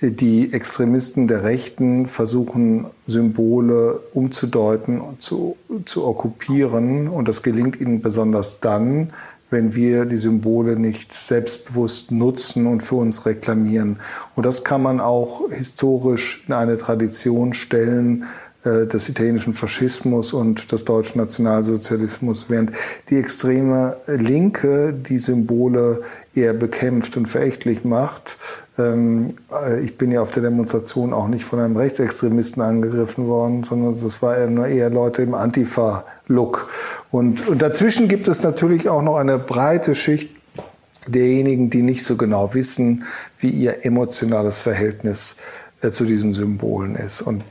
Die 0.00 0.52
Extremisten 0.52 1.26
der 1.26 1.42
Rechten 1.42 2.06
versuchen, 2.06 2.86
Symbole 3.08 3.98
umzudeuten 4.12 5.00
und 5.00 5.22
zu, 5.22 5.56
zu 5.86 6.06
okkupieren. 6.06 7.08
Und 7.08 7.26
das 7.26 7.42
gelingt 7.42 7.80
ihnen 7.80 8.00
besonders 8.00 8.60
dann, 8.60 9.12
wenn 9.54 9.76
wir 9.76 10.04
die 10.04 10.16
Symbole 10.16 10.76
nicht 10.76 11.12
selbstbewusst 11.12 12.10
nutzen 12.10 12.66
und 12.66 12.82
für 12.82 12.96
uns 12.96 13.24
reklamieren. 13.24 14.00
Und 14.34 14.44
das 14.44 14.64
kann 14.64 14.82
man 14.82 14.98
auch 15.00 15.48
historisch 15.48 16.42
in 16.48 16.54
eine 16.54 16.76
Tradition 16.76 17.52
stellen 17.52 18.24
äh, 18.64 18.86
des 18.86 19.08
italienischen 19.08 19.54
Faschismus 19.54 20.32
und 20.32 20.72
des 20.72 20.84
deutschen 20.84 21.18
Nationalsozialismus, 21.18 22.50
während 22.50 22.72
die 23.10 23.16
extreme 23.16 23.96
Linke 24.08 24.92
die 24.92 25.18
Symbole 25.18 26.02
eher 26.34 26.52
bekämpft 26.52 27.16
und 27.16 27.26
verächtlich 27.26 27.84
macht. 27.84 28.36
Ähm, 28.78 29.36
äh, 29.52 29.80
ich 29.80 29.96
bin 29.96 30.10
ja 30.10 30.20
auf 30.20 30.30
der 30.30 30.42
Demonstration 30.42 31.12
auch 31.12 31.28
nicht 31.28 31.44
von 31.44 31.60
einem 31.60 31.76
Rechtsextremisten 31.76 32.62
angegriffen 32.62 33.26
worden, 33.26 33.62
sondern 33.62 34.00
das 34.00 34.22
war 34.22 34.36
eher, 34.36 34.90
Leute 34.90 35.22
im 35.22 35.34
Antifa-Look. 35.34 36.68
Und, 37.10 37.46
und 37.46 37.62
dazwischen 37.62 38.08
gibt 38.08 38.28
es 38.28 38.42
natürlich 38.42 38.88
auch 38.88 39.02
noch 39.02 39.16
eine 39.16 39.38
breite 39.38 39.94
Schicht 39.94 40.30
derjenigen, 41.06 41.70
die 41.70 41.82
nicht 41.82 42.04
so 42.04 42.16
genau 42.16 42.54
wissen, 42.54 43.04
wie 43.38 43.50
ihr 43.50 43.84
emotionales 43.84 44.58
Verhältnis 44.58 45.36
äh, 45.82 45.90
zu 45.90 46.04
diesen 46.04 46.32
Symbolen 46.32 46.96
ist. 46.96 47.22
Und 47.22 47.44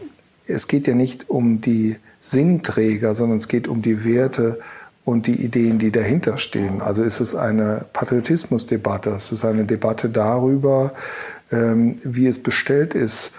es 0.48 0.68
geht 0.68 0.88
ja 0.88 0.96
nicht 0.96 1.30
um 1.30 1.62
die 1.62 1.98
Sinnträger, 2.20 3.14
sondern 3.14 3.38
es 3.38 3.48
geht 3.48 3.68
um 3.68 3.82
die 3.82 4.04
Werte 4.06 4.60
und 5.06 5.28
die 5.28 5.36
Ideen, 5.44 5.80
die 5.80 5.92
dahinter 5.92 6.38
stehen. 6.38 6.82
Also 6.82 7.04
ist 7.04 7.20
es 7.20 7.36
eine 7.36 7.86
Patriotismusdebatte, 7.94 9.10
es 9.12 9.32
ist 9.32 9.44
eine 9.44 9.66
Debatte 9.66 10.10
darüber, 10.10 10.94
ähm, 11.52 12.00
wie 12.04 12.28
es 12.28 12.42
bestellt 12.42 12.94
ist 12.94 13.34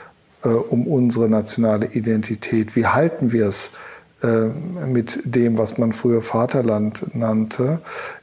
äh, 0.44 0.49
um 0.49 0.87
unsere 0.87 1.28
nationale 1.28 1.87
Identität. 1.87 2.76
Wie 2.76 2.87
halten 2.87 3.33
wir 3.33 3.47
es 3.47 3.73
äh, 4.23 4.49
mit 4.87 5.21
dem, 5.25 5.59
was 5.59 5.78
man 5.78 5.92
früher 5.92 6.23
Vaterland 6.23 7.14
nannte, 7.14 7.80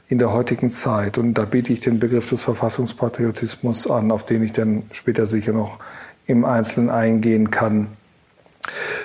in 0.08 0.18
der 0.18 0.32
heutigen 0.32 0.70
Zeit? 0.70 1.18
Und 1.18 1.34
da 1.34 1.44
biete 1.44 1.72
ich 1.72 1.80
den 1.80 1.98
Begriff 1.98 2.30
des 2.30 2.44
Verfassungspatriotismus 2.44 3.90
an, 3.90 4.12
auf 4.12 4.24
den 4.24 4.42
ich 4.44 4.52
dann 4.52 4.84
später 4.92 5.26
sicher 5.26 5.52
noch 5.52 5.78
im 6.26 6.44
Einzelnen 6.44 6.90
eingehen 6.90 7.50
kann. 7.50 7.88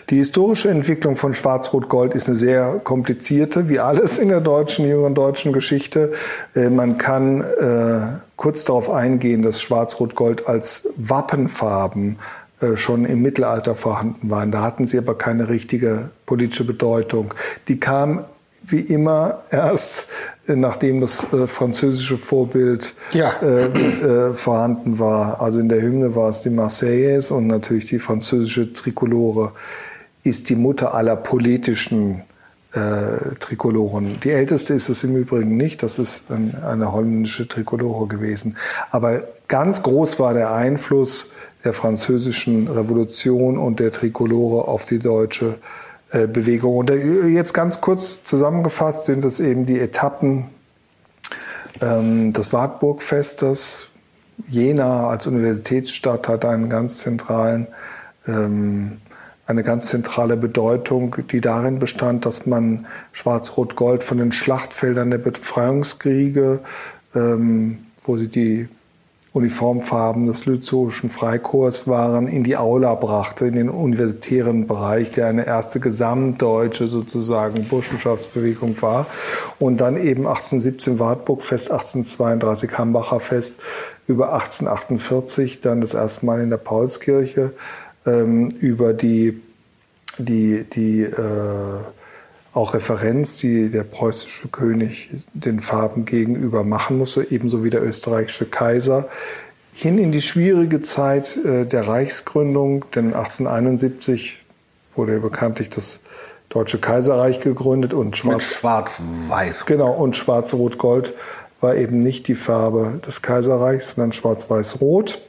Die 0.10 0.18
historische 0.18 0.70
Entwicklung 0.70 1.18
von 1.18 1.34
Schwarz-Rot-Gold 1.34 2.14
ist 2.14 2.28
eine 2.28 2.36
sehr 2.36 2.80
komplizierte, 2.82 3.68
wie 3.68 3.80
alles 3.80 4.18
in 4.18 4.30
der 4.30 4.40
deutschen, 4.40 4.88
jüngeren 4.88 5.16
deutschen 5.16 5.52
Geschichte. 5.52 6.14
Äh, 6.56 6.70
man 6.70 6.98
kann 6.98 7.42
äh, 7.42 8.20
kurz 8.38 8.64
darauf 8.64 8.90
eingehen, 8.90 9.42
dass 9.42 9.62
Schwarz-Rot-Gold 9.62 10.48
als 10.48 10.88
Wappenfarben 10.96 12.20
äh, 12.62 12.78
schon 12.78 13.04
im 13.04 13.22
Mittelalter 13.22 13.76
vorhanden 13.76 14.30
waren. 14.30 14.52
Da 14.52 14.62
hatten 14.62 14.86
sie 14.86 14.98
aber 14.98 15.18
keine 15.18 15.50
richtige 15.50 16.10
politische 16.26 16.64
Bedeutung. 16.64 17.34
Die 17.68 17.80
kam 17.80 18.24
wie 18.64 18.82
immer 18.82 19.44
erst 19.52 20.08
nachdem 20.56 21.02
das 21.02 21.32
äh, 21.34 21.48
französische 21.48 22.18
Vorbild 22.18 22.94
ja. 23.12 23.34
äh, 23.42 23.66
äh, 23.66 24.34
vorhanden 24.34 25.00
war. 25.00 25.42
Also 25.42 25.60
in 25.60 25.70
der 25.70 25.82
Hymne 25.82 26.16
war 26.16 26.30
es 26.30 26.42
die 26.42 26.50
Marseillaise 26.50 27.34
und 27.34 27.48
natürlich 27.48 27.86
die 27.86 28.00
französische 28.00 28.72
Trikolore 28.74 29.52
ist 30.28 30.50
die 30.50 30.56
Mutter 30.56 30.94
aller 30.94 31.16
politischen 31.16 32.24
äh, 32.74 33.36
Trikoloren. 33.40 34.20
Die 34.24 34.32
älteste 34.32 34.74
ist 34.74 34.90
es 34.90 35.04
im 35.04 35.16
Übrigen 35.16 35.58
nicht, 35.58 35.84
das 35.84 36.00
ist 36.00 36.30
ein, 36.30 36.56
eine 36.64 36.92
holländische 36.92 37.48
Trikolore 37.48 38.08
gewesen. 38.08 38.58
Aber 38.92 39.24
ganz 39.48 39.84
groß 39.84 40.20
war 40.20 40.34
der 40.34 40.54
Einfluss 40.54 41.32
der 41.64 41.74
französischen 41.74 42.68
Revolution 42.68 43.58
und 43.58 43.80
der 43.80 43.92
Trikolore 43.92 44.68
auf 44.68 44.86
die 44.86 45.00
deutsche 45.00 45.56
äh, 46.12 46.28
Bewegung. 46.28 46.78
Und 46.78 46.90
äh, 46.90 47.28
jetzt 47.28 47.54
ganz 47.54 47.82
kurz 47.82 48.24
zusammengefasst 48.24 49.06
sind 49.06 49.26
es 49.26 49.40
eben 49.40 49.66
die 49.66 49.80
Etappen 49.80 50.46
ähm, 51.82 52.32
des 52.34 52.54
Wartburgfestes. 52.54 53.90
Jena 54.48 55.08
als 55.08 55.28
Universitätsstadt 55.28 56.28
hat 56.28 56.46
einen 56.46 56.70
ganz 56.70 57.00
zentralen, 57.00 57.68
ähm, 58.28 59.00
eine 59.48 59.64
ganz 59.64 59.88
zentrale 59.88 60.36
Bedeutung, 60.36 61.16
die 61.32 61.42
darin 61.42 61.80
bestand, 61.80 62.26
dass 62.26 62.46
man 62.46 62.86
Schwarz-Rot-Gold 63.14 64.04
von 64.04 64.18
den 64.18 64.34
Schlachtfeldern 64.34 65.10
der 65.10 65.20
Befreiungskriege, 65.20 66.60
ähm, 67.16 67.80
wo 68.04 68.18
sie 68.18 68.28
die 68.28 68.68
Uniformfarben 69.32 70.26
des 70.26 70.46
Lützowischen 70.46 71.10
Freikorps 71.10 71.88
waren, 71.88 72.28
in 72.28 72.44
die 72.44 72.58
Aula 72.58 72.96
brachte, 72.96 73.46
in 73.46 73.54
den 73.54 73.70
universitären 73.70 74.68
Bereich, 74.68 75.12
der 75.12 75.28
eine 75.28 75.46
erste 75.46 75.80
gesamtdeutsche 75.80 76.88
sozusagen 76.88 77.68
Burschenschaftsbewegung 77.68 78.82
war. 78.82 79.06
Und 79.60 79.80
dann 79.80 79.96
eben 79.96 80.28
1817 80.28 81.00
Wartburgfest, 81.00 81.72
1832 81.72 82.78
Hambacher 82.78 83.20
Fest, 83.20 83.60
über 84.08 84.34
1848 84.34 85.60
dann 85.60 85.82
das 85.82 85.94
erste 85.94 86.26
Mal 86.26 86.42
in 86.42 86.50
der 86.50 86.58
Paulskirche, 86.58 87.54
ähm, 88.08 88.50
über 88.60 88.94
die, 88.94 89.40
die, 90.18 90.64
die 90.64 91.04
äh, 91.04 91.80
auch 92.54 92.74
Referenz, 92.74 93.38
die 93.38 93.70
der 93.70 93.84
preußische 93.84 94.48
König 94.48 95.10
den 95.34 95.60
Farben 95.60 96.06
gegenüber 96.06 96.64
machen 96.64 96.98
musste, 96.98 97.28
ebenso 97.30 97.64
wie 97.64 97.70
der 97.70 97.84
österreichische 97.84 98.46
Kaiser, 98.46 99.08
hin 99.74 100.00
in 100.00 100.12
die 100.12 100.22
schwierige 100.22 100.82
Zeit 100.82 101.38
äh, 101.38 101.66
der 101.66 101.88
Reichsgründung, 101.88 102.86
denn 102.96 103.14
1871 103.14 104.40
wurde 104.96 105.14
ja 105.14 105.20
bekanntlich 105.20 105.70
das 105.70 106.00
Deutsche 106.50 106.80
Kaiserreich 106.80 107.42
gegründet 107.42 107.94
und 107.94 108.18
Schwarz, 108.18 108.56
Schwarz-Weiß. 108.56 109.66
Genau, 109.66 109.92
und 109.92 110.16
Schwarz-Rot-Gold 110.16 111.14
war 111.60 111.76
eben 111.76 112.00
nicht 112.00 112.28
die 112.28 112.36
Farbe 112.36 113.00
des 113.06 113.22
Kaiserreichs, 113.22 113.92
sondern 113.92 114.14
Schwarz-Weiß-Rot. 114.14 115.22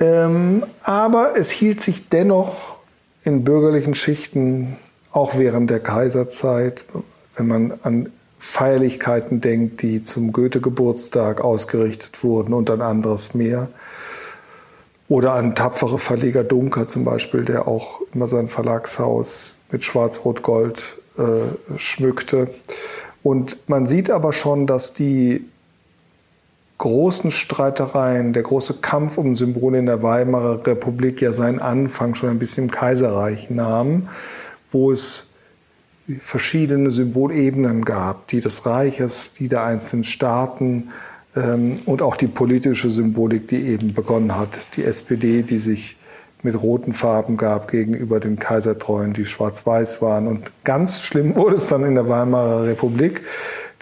Ähm, 0.00 0.64
aber 0.82 1.36
es 1.36 1.50
hielt 1.50 1.82
sich 1.82 2.08
dennoch 2.08 2.76
in 3.24 3.44
bürgerlichen 3.44 3.94
Schichten 3.94 4.76
auch 5.10 5.38
während 5.38 5.70
der 5.70 5.80
Kaiserzeit, 5.80 6.84
wenn 7.34 7.46
man 7.46 7.72
an 7.82 8.12
Feierlichkeiten 8.38 9.40
denkt, 9.40 9.82
die 9.82 10.02
zum 10.02 10.32
Goethe-Geburtstag 10.32 11.40
ausgerichtet 11.40 12.22
wurden 12.22 12.54
und 12.54 12.70
an 12.70 12.80
anderes 12.80 13.34
mehr. 13.34 13.68
Oder 15.08 15.32
an 15.32 15.54
tapfere 15.54 15.98
Verleger 15.98 16.44
Dunker 16.44 16.86
zum 16.86 17.04
Beispiel, 17.04 17.44
der 17.44 17.66
auch 17.66 18.00
immer 18.14 18.28
sein 18.28 18.48
Verlagshaus 18.48 19.54
mit 19.72 19.82
Schwarz-Rot-Gold 19.82 20.96
äh, 21.16 21.78
schmückte. 21.78 22.50
Und 23.22 23.56
man 23.68 23.86
sieht 23.86 24.10
aber 24.10 24.32
schon, 24.32 24.66
dass 24.66 24.94
die 24.94 25.44
großen 26.78 27.30
Streitereien, 27.30 28.32
der 28.32 28.44
große 28.44 28.74
Kampf 28.80 29.18
um 29.18 29.34
Symbole 29.34 29.78
in 29.78 29.86
der 29.86 30.02
Weimarer 30.02 30.64
Republik 30.66 31.20
ja 31.20 31.32
seinen 31.32 31.58
Anfang 31.58 32.14
schon 32.14 32.30
ein 32.30 32.38
bisschen 32.38 32.64
im 32.64 32.70
Kaiserreich 32.70 33.50
nahm 33.50 34.08
wo 34.70 34.92
es 34.92 35.30
verschiedene 36.20 36.90
Symbolebenen 36.90 37.84
gab, 37.84 38.28
die 38.28 38.40
des 38.40 38.64
Reiches, 38.64 39.32
die 39.32 39.48
der 39.48 39.64
einzelnen 39.64 40.04
Staaten 40.04 40.88
ähm, 41.36 41.74
und 41.84 42.00
auch 42.00 42.16
die 42.16 42.28
politische 42.28 42.88
Symbolik, 42.88 43.48
die 43.48 43.66
eben 43.66 43.92
begonnen 43.92 44.36
hat. 44.36 44.58
Die 44.76 44.84
SPD, 44.84 45.42
die 45.42 45.58
sich 45.58 45.96
mit 46.42 46.60
roten 46.60 46.92
Farben 46.94 47.36
gab 47.36 47.70
gegenüber 47.70 48.20
den 48.20 48.38
Kaisertreuen, 48.38 49.12
die 49.12 49.26
schwarz-weiß 49.26 50.00
waren. 50.00 50.26
Und 50.26 50.50
ganz 50.64 51.02
schlimm 51.02 51.36
wurde 51.36 51.56
es 51.56 51.66
dann 51.66 51.84
in 51.84 51.94
der 51.94 52.08
Weimarer 52.08 52.64
Republik, 52.64 53.22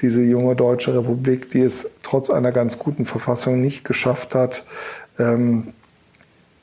diese 0.00 0.22
junge 0.22 0.56
deutsche 0.56 0.94
Republik, 0.94 1.50
die 1.50 1.60
es 1.60 1.88
trotz 2.02 2.30
einer 2.30 2.52
ganz 2.52 2.78
guten 2.78 3.06
Verfassung 3.06 3.60
nicht 3.60 3.84
geschafft 3.84 4.34
hat, 4.34 4.64
ähm, 5.18 5.68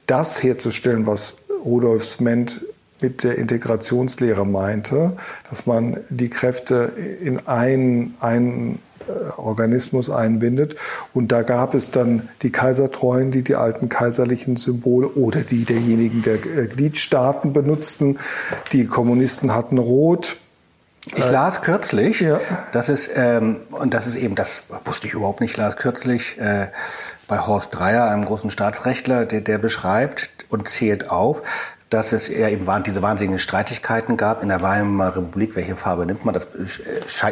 das 0.06 0.44
herzustellen, 0.44 1.06
was 1.06 1.38
Rudolf 1.64 2.06
Sment 2.06 2.66
mit 3.04 3.24
der 3.24 3.38
Integrationslehre 3.38 4.46
meinte, 4.46 5.14
dass 5.50 5.66
man 5.66 5.98
die 6.10 6.30
Kräfte 6.30 6.92
in 7.22 7.46
einen, 7.48 8.16
einen 8.20 8.80
äh, 9.08 9.38
Organismus 9.38 10.10
einbindet. 10.10 10.76
Und 11.14 11.32
da 11.32 11.42
gab 11.42 11.74
es 11.76 11.92
dann 11.92 12.30
die 12.42 12.52
Kaisertreuen, 12.52 13.32
die 13.32 13.44
die 13.44 13.56
alten 13.56 13.90
kaiserlichen 13.90 14.56
Symbole 14.56 15.10
oder 15.10 15.42
die 15.42 15.66
derjenigen 15.66 16.22
der 16.22 16.36
äh, 16.36 16.68
Gliedstaaten 16.68 17.52
benutzten. 17.52 18.20
Die 18.72 18.86
Kommunisten 18.86 19.54
hatten 19.54 19.78
Rot. 19.78 20.38
Ich 21.08 21.30
las 21.30 21.62
kürzlich, 21.62 22.22
ja. 22.22 22.40
das 22.72 22.88
ist, 22.88 23.10
ähm, 23.14 23.58
und 23.72 23.94
das 23.94 24.08
ist 24.08 24.16
eben, 24.16 24.36
das 24.36 24.64
wusste 24.86 25.08
ich 25.08 25.14
überhaupt 25.14 25.42
nicht, 25.42 25.52
ich 25.52 25.58
las 25.58 25.76
kürzlich 25.76 26.40
äh, 26.40 26.68
bei 27.28 27.40
Horst 27.40 27.76
Dreier, 27.76 28.10
einem 28.10 28.24
großen 28.24 28.50
Staatsrechtler, 28.50 29.26
der, 29.26 29.42
der 29.42 29.58
beschreibt 29.58 30.30
und 30.50 30.68
zählt 30.68 31.10
auf, 31.10 31.44
dass 31.90 32.12
es 32.12 32.28
ja 32.28 32.48
eben 32.48 32.66
diese 32.86 33.02
wahnsinnigen 33.02 33.38
Streitigkeiten 33.38 34.18
gab 34.18 34.42
in 34.42 34.50
der 34.50 34.62
Weimarer 34.62 35.18
Republik. 35.18 35.56
Welche 35.56 35.76
Farbe 35.76 36.06
nimmt 36.06 36.26
man? 36.26 36.34
Das 36.34 36.48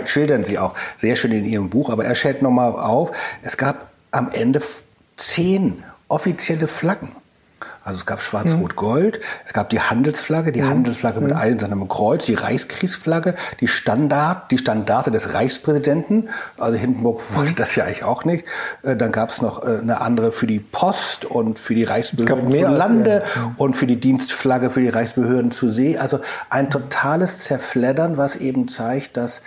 schildern 0.05 0.43
Sie 0.43 0.59
auch 0.59 0.75
sehr 0.97 1.15
schön 1.15 1.31
in 1.31 1.45
Ihrem 1.45 1.69
Buch. 1.69 1.89
Aber 1.89 2.05
er 2.05 2.13
stellt 2.13 2.41
nochmal 2.43 2.73
auf, 2.73 3.11
es 3.41 3.57
gab 3.57 3.89
am 4.11 4.29
Ende 4.31 4.61
zehn 5.15 5.83
offizielle 6.09 6.67
Flaggen. 6.67 7.15
Also 7.83 7.97
es 7.97 8.05
gab 8.05 8.21
Schwarz-Rot-Gold, 8.21 9.19
es 9.43 9.53
gab 9.53 9.69
die 9.69 9.79
Handelsflagge, 9.79 10.51
die 10.51 10.61
mhm. 10.61 10.69
Handelsflagge 10.69 11.19
mit 11.19 11.35
eisernem 11.35 11.87
Kreuz, 11.87 12.25
die 12.25 12.35
Reichskriegsflagge, 12.35 13.33
die 13.59 13.67
Standard, 13.67 14.51
die 14.51 14.59
Standarte 14.59 15.09
des 15.09 15.33
Reichspräsidenten. 15.33 16.29
Also 16.59 16.77
Hindenburg 16.77 17.21
wollte 17.35 17.55
das 17.55 17.75
ja 17.75 17.85
eigentlich 17.85 18.03
auch 18.03 18.23
nicht. 18.23 18.45
Äh, 18.83 18.95
dann 18.95 19.11
gab 19.11 19.31
es 19.31 19.41
noch 19.41 19.63
äh, 19.63 19.79
eine 19.79 19.99
andere 20.01 20.31
für 20.31 20.45
die 20.45 20.59
Post 20.59 21.25
und 21.25 21.57
für 21.57 21.73
die 21.73 21.83
Reichsbehörden 21.83 22.51
zu 22.51 22.67
Lande 22.67 23.23
ja. 23.35 23.53
und 23.57 23.75
für 23.75 23.87
die 23.87 23.99
Dienstflagge 23.99 24.69
für 24.69 24.81
die 24.81 24.89
Reichsbehörden 24.89 25.51
zu 25.51 25.69
See. 25.69 25.97
Also 25.97 26.19
ein 26.49 26.69
totales 26.69 27.39
Zerfleddern, 27.39 28.17
was 28.17 28.35
eben 28.35 28.67
zeigt, 28.67 29.17
dass 29.17 29.41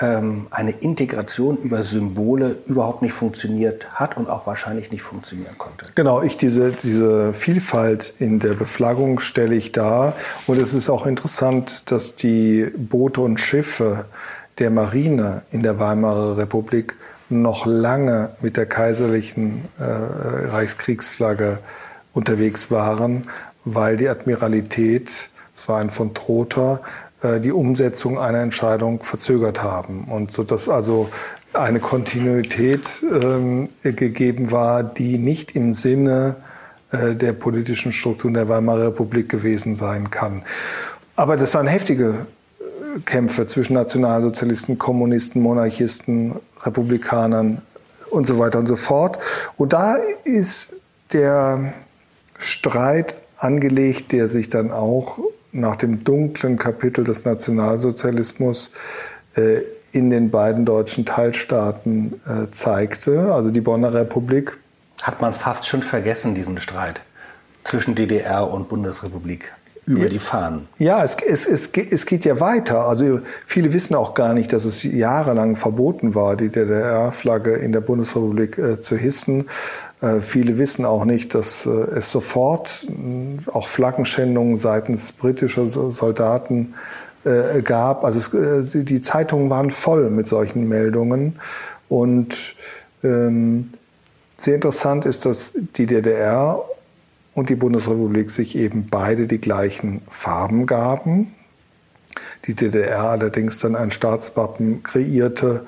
ähm, 0.00 0.48
eine 0.50 0.72
Integration 0.72 1.56
über 1.56 1.84
Symbole 1.84 2.58
überhaupt 2.66 3.02
nicht 3.02 3.12
funktioniert 3.12 3.86
hat 3.94 4.16
und 4.16 4.28
auch 4.28 4.46
wahrscheinlich 4.46 4.90
nicht 4.90 5.02
funktionieren 5.02 5.56
konnte. 5.56 5.86
Genau, 5.94 6.22
ich 6.22 6.36
diese, 6.36 6.72
diese 6.72 7.32
Vielfalt 7.32 8.14
in 8.18 8.40
der 8.40 8.54
Beflaggung 8.54 9.20
stelle 9.20 9.54
ich 9.54 9.72
dar. 9.72 10.14
Und 10.46 10.58
es 10.60 10.74
ist 10.74 10.90
auch 10.90 11.06
interessant, 11.06 11.90
dass 11.90 12.16
die 12.16 12.72
Boote 12.76 13.20
und 13.20 13.38
Schiffe 13.38 14.06
der 14.58 14.70
Marine 14.70 15.42
in 15.52 15.62
der 15.62 15.78
Weimarer 15.78 16.36
Republik 16.36 16.96
noch 17.28 17.64
lange 17.64 18.30
mit 18.40 18.56
der 18.56 18.66
kaiserlichen 18.66 19.64
äh, 19.78 19.84
Reichskriegsflagge 19.84 21.58
unterwegs 22.12 22.70
waren, 22.70 23.28
weil 23.64 23.96
die 23.96 24.08
Admiralität, 24.08 25.30
zwar 25.54 25.80
ein 25.80 25.90
von 25.90 26.14
Trotha, 26.14 26.80
die 27.40 27.52
Umsetzung 27.52 28.18
einer 28.18 28.40
Entscheidung 28.40 29.02
verzögert 29.02 29.62
haben. 29.62 30.04
Und 30.04 30.32
so 30.32 30.44
dass 30.44 30.68
also 30.68 31.08
eine 31.54 31.80
Kontinuität 31.80 33.02
ähm, 33.02 33.68
gegeben 33.82 34.50
war, 34.50 34.82
die 34.82 35.18
nicht 35.18 35.54
im 35.54 35.72
Sinne 35.72 36.36
äh, 36.90 37.14
der 37.14 37.32
politischen 37.32 37.92
Strukturen 37.92 38.34
der 38.34 38.48
Weimarer 38.48 38.88
Republik 38.88 39.28
gewesen 39.28 39.74
sein 39.74 40.10
kann. 40.10 40.42
Aber 41.16 41.36
das 41.36 41.54
waren 41.54 41.66
heftige 41.66 42.26
äh, 42.60 43.00
Kämpfe 43.04 43.46
zwischen 43.46 43.74
Nationalsozialisten, 43.74 44.78
Kommunisten, 44.78 45.42
Monarchisten, 45.42 46.36
Republikanern 46.62 47.62
und 48.10 48.26
so 48.26 48.38
weiter 48.38 48.58
und 48.58 48.66
so 48.66 48.76
fort. 48.76 49.18
Und 49.56 49.72
da 49.72 49.96
ist 50.24 50.76
der 51.12 51.74
Streit 52.38 53.14
angelegt, 53.36 54.12
der 54.12 54.28
sich 54.28 54.48
dann 54.48 54.70
auch 54.70 55.18
nach 55.54 55.76
dem 55.76 56.04
dunklen 56.04 56.58
Kapitel 56.58 57.04
des 57.04 57.24
Nationalsozialismus 57.24 58.72
äh, 59.36 59.62
in 59.92 60.10
den 60.10 60.30
beiden 60.30 60.64
deutschen 60.64 61.06
Teilstaaten 61.06 62.20
äh, 62.26 62.50
zeigte, 62.50 63.32
also 63.32 63.50
die 63.50 63.60
Bonner 63.60 63.94
Republik. 63.94 64.58
Hat 65.02 65.20
man 65.20 65.34
fast 65.34 65.66
schon 65.66 65.82
vergessen, 65.82 66.34
diesen 66.34 66.58
Streit 66.58 67.02
zwischen 67.64 67.94
DDR 67.94 68.50
und 68.50 68.68
Bundesrepublik 68.68 69.52
über 69.86 70.08
die 70.08 70.18
Fahnen. 70.18 70.66
Ja, 70.78 71.02
es, 71.04 71.16
es, 71.16 71.46
es, 71.46 71.70
es 71.72 72.06
geht 72.06 72.24
ja 72.24 72.40
weiter. 72.40 72.86
Also 72.88 73.20
viele 73.46 73.72
wissen 73.72 73.94
auch 73.94 74.14
gar 74.14 74.32
nicht, 74.32 74.52
dass 74.52 74.64
es 74.64 74.82
jahrelang 74.82 75.56
verboten 75.56 76.14
war, 76.14 76.36
die 76.36 76.48
DDR-Flagge 76.48 77.54
in 77.56 77.72
der 77.72 77.80
Bundesrepublik 77.80 78.58
äh, 78.58 78.80
zu 78.80 78.96
hissen. 78.96 79.46
Äh, 80.04 80.20
viele 80.20 80.58
wissen 80.58 80.84
auch 80.84 81.04
nicht, 81.04 81.34
dass 81.34 81.66
äh, 81.66 81.70
es 81.70 82.10
sofort 82.10 82.86
äh, 82.88 83.50
auch 83.50 83.68
Flaggenschändungen 83.68 84.56
seitens 84.56 85.12
britischer 85.12 85.68
Soldaten 85.68 86.74
gab. 87.64 88.04
Also 88.04 88.18
es, 88.18 88.72
die 88.84 89.00
Zeitungen 89.00 89.48
waren 89.48 89.70
voll 89.70 90.10
mit 90.10 90.28
solchen 90.28 90.68
Meldungen. 90.68 91.38
Und 91.88 92.36
ähm, 93.02 93.72
sehr 94.36 94.56
interessant 94.56 95.06
ist, 95.06 95.24
dass 95.24 95.54
die 95.54 95.86
DDR 95.86 96.62
und 97.32 97.48
die 97.48 97.54
Bundesrepublik 97.54 98.30
sich 98.30 98.58
eben 98.58 98.88
beide 98.90 99.26
die 99.26 99.40
gleichen 99.40 100.02
Farben 100.10 100.66
gaben. 100.66 101.34
Die 102.44 102.52
DDR 102.52 103.04
allerdings 103.04 103.56
dann 103.56 103.74
ein 103.74 103.90
Staatswappen 103.90 104.82
kreierte, 104.82 105.64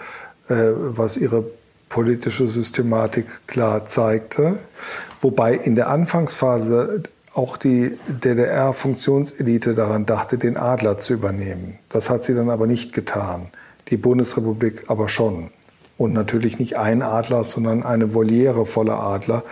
was 0.49 1.17
ihre 1.17 1.47
politische 1.89 2.49
Systematik 2.49 3.27
klar 3.47 3.87
zeigte, 3.87 4.59
wobei 5.21 5.55
in 5.55 5.75
der 5.75 5.89
Anfangsphase 5.89 7.03
auch 7.35 7.57
die 7.57 7.99
DDR-Funktionselite 8.09 9.75
daran 9.75 10.07
dachte, 10.07 10.39
den 10.39 10.57
Adler 10.57 10.99
zu 10.99 11.13
übernehmen. 11.13 11.79
Das 11.91 12.09
hat 12.09 12.23
sie 12.23 12.35
dann 12.35 12.49
aber 12.49 12.67
nicht 12.67 12.93
getan, 12.93 13.49
die 13.89 13.99
Bundesrepublik 13.99 14.85
aber 14.89 15.09
schon. 15.09 15.51
Und 15.99 16.13
natürlich 16.13 16.59
nicht 16.59 16.77
ein 16.79 17.03
Adler, 17.03 17.45
sondern 17.45 17.83
eine 17.83 18.15
Voliere 18.15 18.67
voller 18.67 19.01
Adler. 19.01 19.43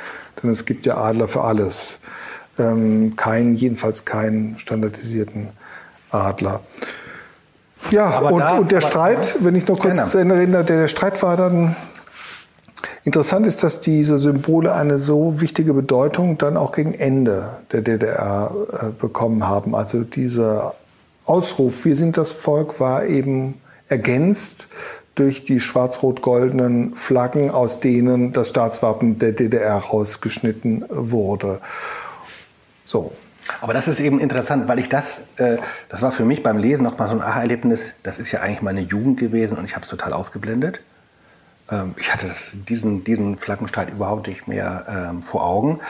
Denn 0.42 0.51
es 0.51 0.66
gibt 0.66 0.85
ja 0.87 0.97
Adler 0.97 1.29
für 1.29 1.42
alles. 1.42 1.99
Ähm, 2.59 3.16
kein, 3.16 3.55
jedenfalls 3.55 4.05
keinen 4.05 4.59
standardisierten 4.59 5.49
Adler. 6.11 6.61
Ja, 7.90 8.18
und, 8.18 8.40
da, 8.40 8.57
und, 8.57 8.73
der 8.73 8.81
Streit, 8.81 9.37
wenn 9.40 9.55
ich 9.55 9.66
noch 9.66 9.79
kurz 9.79 9.97
gerne. 9.97 10.11
zu 10.11 10.18
Ende 10.18 10.37
rede, 10.37 10.53
der, 10.53 10.62
der 10.64 10.88
Streit 10.88 11.23
war 11.23 11.37
dann 11.37 11.77
Interessant 13.05 13.47
ist, 13.47 13.62
dass 13.62 13.81
diese 13.81 14.17
Symbole 14.17 14.75
eine 14.75 14.97
so 14.97 15.40
wichtige 15.43 15.75
Bedeutung 15.75 16.38
dann 16.38 16.57
auch 16.57 16.73
gegen 16.73 16.95
Ende 16.95 17.59
der 17.71 17.83
DDR 17.83 18.51
äh, 18.73 18.87
bekommen 18.99 19.47
haben. 19.47 19.75
Also 19.75 20.05
dieser 20.05 20.75
Ausruf, 21.27 21.85
wir 21.85 21.97
sind 21.97 22.17
das 22.17 22.31
Volk, 22.31 22.81
war 22.81 23.05
eben 23.05 23.61
ergänzt 23.90 24.69
durch 25.14 25.45
die 25.45 25.61
schwarz-rot-goldenen 25.61 26.97
Flaggen, 26.97 27.51
aus 27.51 27.79
denen 27.79 28.33
das 28.33 28.49
Staatswappen 28.49 29.19
der 29.19 29.33
DDR 29.33 29.77
rausgeschnitten 29.77 30.87
wurde. 30.88 31.61
So. 32.87 33.12
Aber 33.61 33.75
das 33.75 33.87
ist 33.87 34.01
eben 34.01 34.19
interessant, 34.19 34.67
weil 34.67 34.79
ich 34.79 34.88
das, 34.88 35.21
äh, 35.37 35.59
das 35.90 36.01
war 36.01 36.11
für 36.11 36.25
mich 36.25 36.43
beim 36.43 36.57
Lesen 36.57 36.83
noch 36.83 36.97
mal 36.97 37.09
so 37.09 37.14
ein 37.14 37.21
Aha-Erlebnis. 37.21 37.93
Das 38.03 38.19
ist 38.19 38.33
ja 38.33 38.40
eigentlich 38.40 38.62
meine 38.62 38.81
Jugend 38.81 39.21
gewesen 39.21 39.59
und 39.59 39.67
ich 39.67 39.75
habe 39.75 39.85
es 39.85 39.90
total 39.90 40.14
ausgeblendet. 40.14 40.81
Ähm, 41.70 41.94
ich 41.98 42.12
hatte 42.12 42.27
das, 42.27 42.53
diesen, 42.68 43.05
diesen 43.05 43.37
Flaggenstreit 43.37 43.90
überhaupt 43.90 44.29
nicht 44.29 44.48
mehr 44.48 44.85
ähm, 44.88 45.22
vor 45.22 45.44
Augen. 45.44 45.81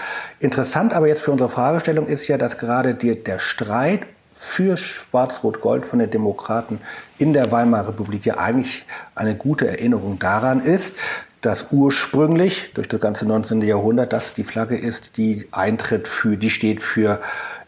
Interessant 0.41 0.93
aber 0.93 1.09
jetzt 1.09 1.23
für 1.23 1.33
unsere 1.33 1.51
Fragestellung 1.51 2.07
ist 2.07 2.29
ja, 2.29 2.39
dass 2.39 2.59
gerade 2.59 2.95
die, 2.95 3.23
der 3.23 3.39
Streit 3.39 4.03
für 4.35 4.77
Schwarz-Rot-Gold 4.77 5.87
von 5.87 6.01
den 6.01 6.11
Demokraten 6.11 6.81
in 7.19 7.33
der 7.33 7.53
Weimarer 7.53 7.89
Republik 7.89 8.27
ja 8.27 8.37
eigentlich 8.37 8.85
eine 9.15 9.37
gute 9.37 9.69
Erinnerung 9.69 10.19
daran 10.19 10.61
ist, 10.61 10.97
dass 11.41 11.69
ursprünglich 11.71 12.73
durch 12.75 12.89
das 12.89 13.01
ganze 13.01 13.27
19. 13.27 13.63
Jahrhundert 13.63 14.13
das 14.13 14.33
die 14.33 14.45
Flagge 14.45 14.77
ist, 14.77 15.19
die 15.19 15.47
eintritt 15.53 16.09
für, 16.09 16.37
die 16.37 16.51
steht 16.51 16.83
für 16.83 17.21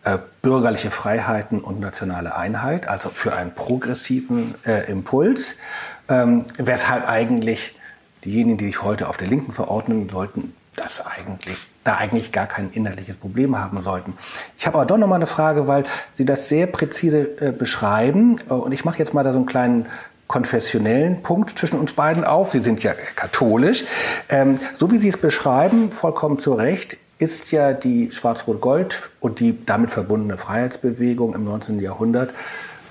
äh, 0.04 0.18
bürgerliche 0.42 0.90
Freiheiten 0.90 1.60
und 1.60 1.78
nationale 1.78 2.36
Einheit, 2.36 2.88
also 2.88 3.10
für 3.10 3.34
einen 3.34 3.54
progressiven 3.54 4.54
äh, 4.64 4.90
Impuls, 4.90 5.56
ähm, 6.08 6.46
weshalb 6.56 7.06
eigentlich 7.06 7.76
diejenigen, 8.26 8.58
die 8.58 8.66
sich 8.66 8.82
heute 8.82 9.08
auf 9.08 9.16
der 9.16 9.28
Linken 9.28 9.52
verordnen 9.52 10.08
sollten, 10.08 10.52
das 10.76 11.04
eigentlich, 11.04 11.56
da 11.84 11.94
eigentlich 11.94 12.32
gar 12.32 12.46
kein 12.46 12.70
innerliches 12.72 13.16
Problem 13.16 13.58
haben 13.58 13.82
sollten. 13.82 14.12
Ich 14.58 14.66
habe 14.66 14.76
aber 14.76 14.86
doch 14.86 14.98
noch 14.98 15.06
mal 15.06 15.16
eine 15.16 15.26
Frage, 15.26 15.66
weil 15.66 15.84
Sie 16.14 16.26
das 16.26 16.48
sehr 16.48 16.66
präzise 16.66 17.40
äh, 17.40 17.52
beschreiben. 17.52 18.40
Äh, 18.48 18.52
und 18.52 18.72
ich 18.72 18.84
mache 18.84 18.98
jetzt 18.98 19.14
mal 19.14 19.24
da 19.24 19.32
so 19.32 19.38
einen 19.38 19.46
kleinen 19.46 19.86
konfessionellen 20.26 21.22
Punkt 21.22 21.58
zwischen 21.58 21.78
uns 21.78 21.92
beiden 21.92 22.24
auf. 22.24 22.52
Sie 22.52 22.60
sind 22.60 22.82
ja 22.82 22.92
katholisch. 22.92 23.84
Ähm, 24.28 24.56
so 24.78 24.90
wie 24.90 24.98
Sie 24.98 25.08
es 25.08 25.16
beschreiben, 25.16 25.92
vollkommen 25.92 26.38
zu 26.38 26.52
Recht, 26.52 26.98
ist 27.18 27.50
ja 27.50 27.72
die 27.72 28.12
Schwarz-Rot-Gold 28.12 29.10
und 29.20 29.40
die 29.40 29.64
damit 29.64 29.90
verbundene 29.90 30.36
Freiheitsbewegung 30.36 31.34
im 31.34 31.44
19. 31.44 31.80
Jahrhundert 31.80 32.30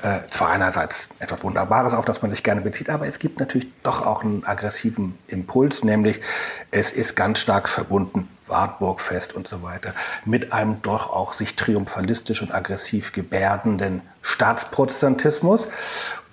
äh, 0.06 0.20
zwar 0.30 0.52
einerseits 0.52 1.10
etwas 1.18 1.44
Wunderbares, 1.44 1.96
auf 1.96 2.06
das 2.06 2.22
man 2.22 2.30
sich 2.30 2.44
gerne 2.44 2.62
bezieht, 2.62 2.92
aber 2.92 3.08
es 3.08 3.18
gibt 3.18 3.40
natürlich 3.40 3.68
doch 3.82 4.06
auch 4.06 4.24
einen 4.24 4.46
aggressiven 4.46 5.18
Impuls, 5.28 5.84
nämlich 5.84 6.22
es 6.70 6.92
ist 6.92 7.16
ganz 7.16 7.40
stark 7.40 7.68
verbunden, 7.68 8.28
Wartburgfest 8.46 9.34
und 9.34 9.48
so 9.48 9.64
weiter, 9.64 9.96
mit 10.24 10.54
einem 10.54 10.80
doch 10.84 11.12
auch 11.12 11.34
sich 11.34 11.56
triumphalistisch 11.56 12.44
und 12.44 12.54
aggressiv 12.54 13.14
gebärdenden 13.14 14.04
Staatsprotestantismus, 14.22 15.70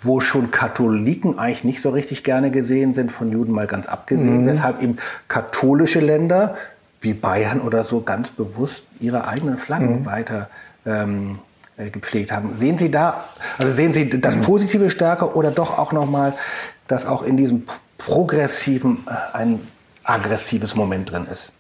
wo 0.03 0.21
schon 0.21 0.51
Katholiken 0.51 1.39
eigentlich 1.39 1.65
nicht 1.65 1.81
so 1.81 1.89
richtig 1.89 2.25
gerne 2.25 2.51
gesehen 2.51 2.93
sind, 2.93 3.11
von 3.11 3.33
Juden 3.33 3.53
mal 3.53 3.67
ganz 3.67 3.87
abgesehen, 3.87 4.43
mhm. 4.43 4.49
weshalb 4.49 4.83
eben 4.83 4.99
katholische 5.29 6.01
Länder 6.01 6.57
wie 7.01 7.15
Bayern 7.15 7.63
oder 7.63 7.85
so 7.85 8.03
ganz 8.03 8.29
bewusst 8.29 8.85
ihre 9.01 9.27
eigenen 9.27 9.57
Flaggen 9.57 10.01
mhm. 10.01 10.05
weiter 10.05 10.51
ähm, 10.85 11.39
äh, 11.39 11.52
gepflegt 11.91 12.33
haben. 12.33 12.57
Sehen 12.57 12.79
Sie 12.79 12.91
da, 12.91 13.25
also 13.59 13.73
sehen 13.73 13.95
Sie 13.95 14.09
das 14.09 14.37
Positive 14.37 14.91
stärker 14.91 15.37
oder 15.37 15.51
doch 15.51 15.79
auch 15.79 15.93
nochmal, 15.93 16.35
dass 16.87 17.07
auch 17.07 17.23
in 17.23 17.37
diesem 17.37 17.65
progressiven 17.99 19.07
äh, 19.07 19.37
ein 19.37 19.61
aggressives 20.05 20.75
Moment 20.75 21.11
drin 21.11 21.27
ist? 21.31 21.53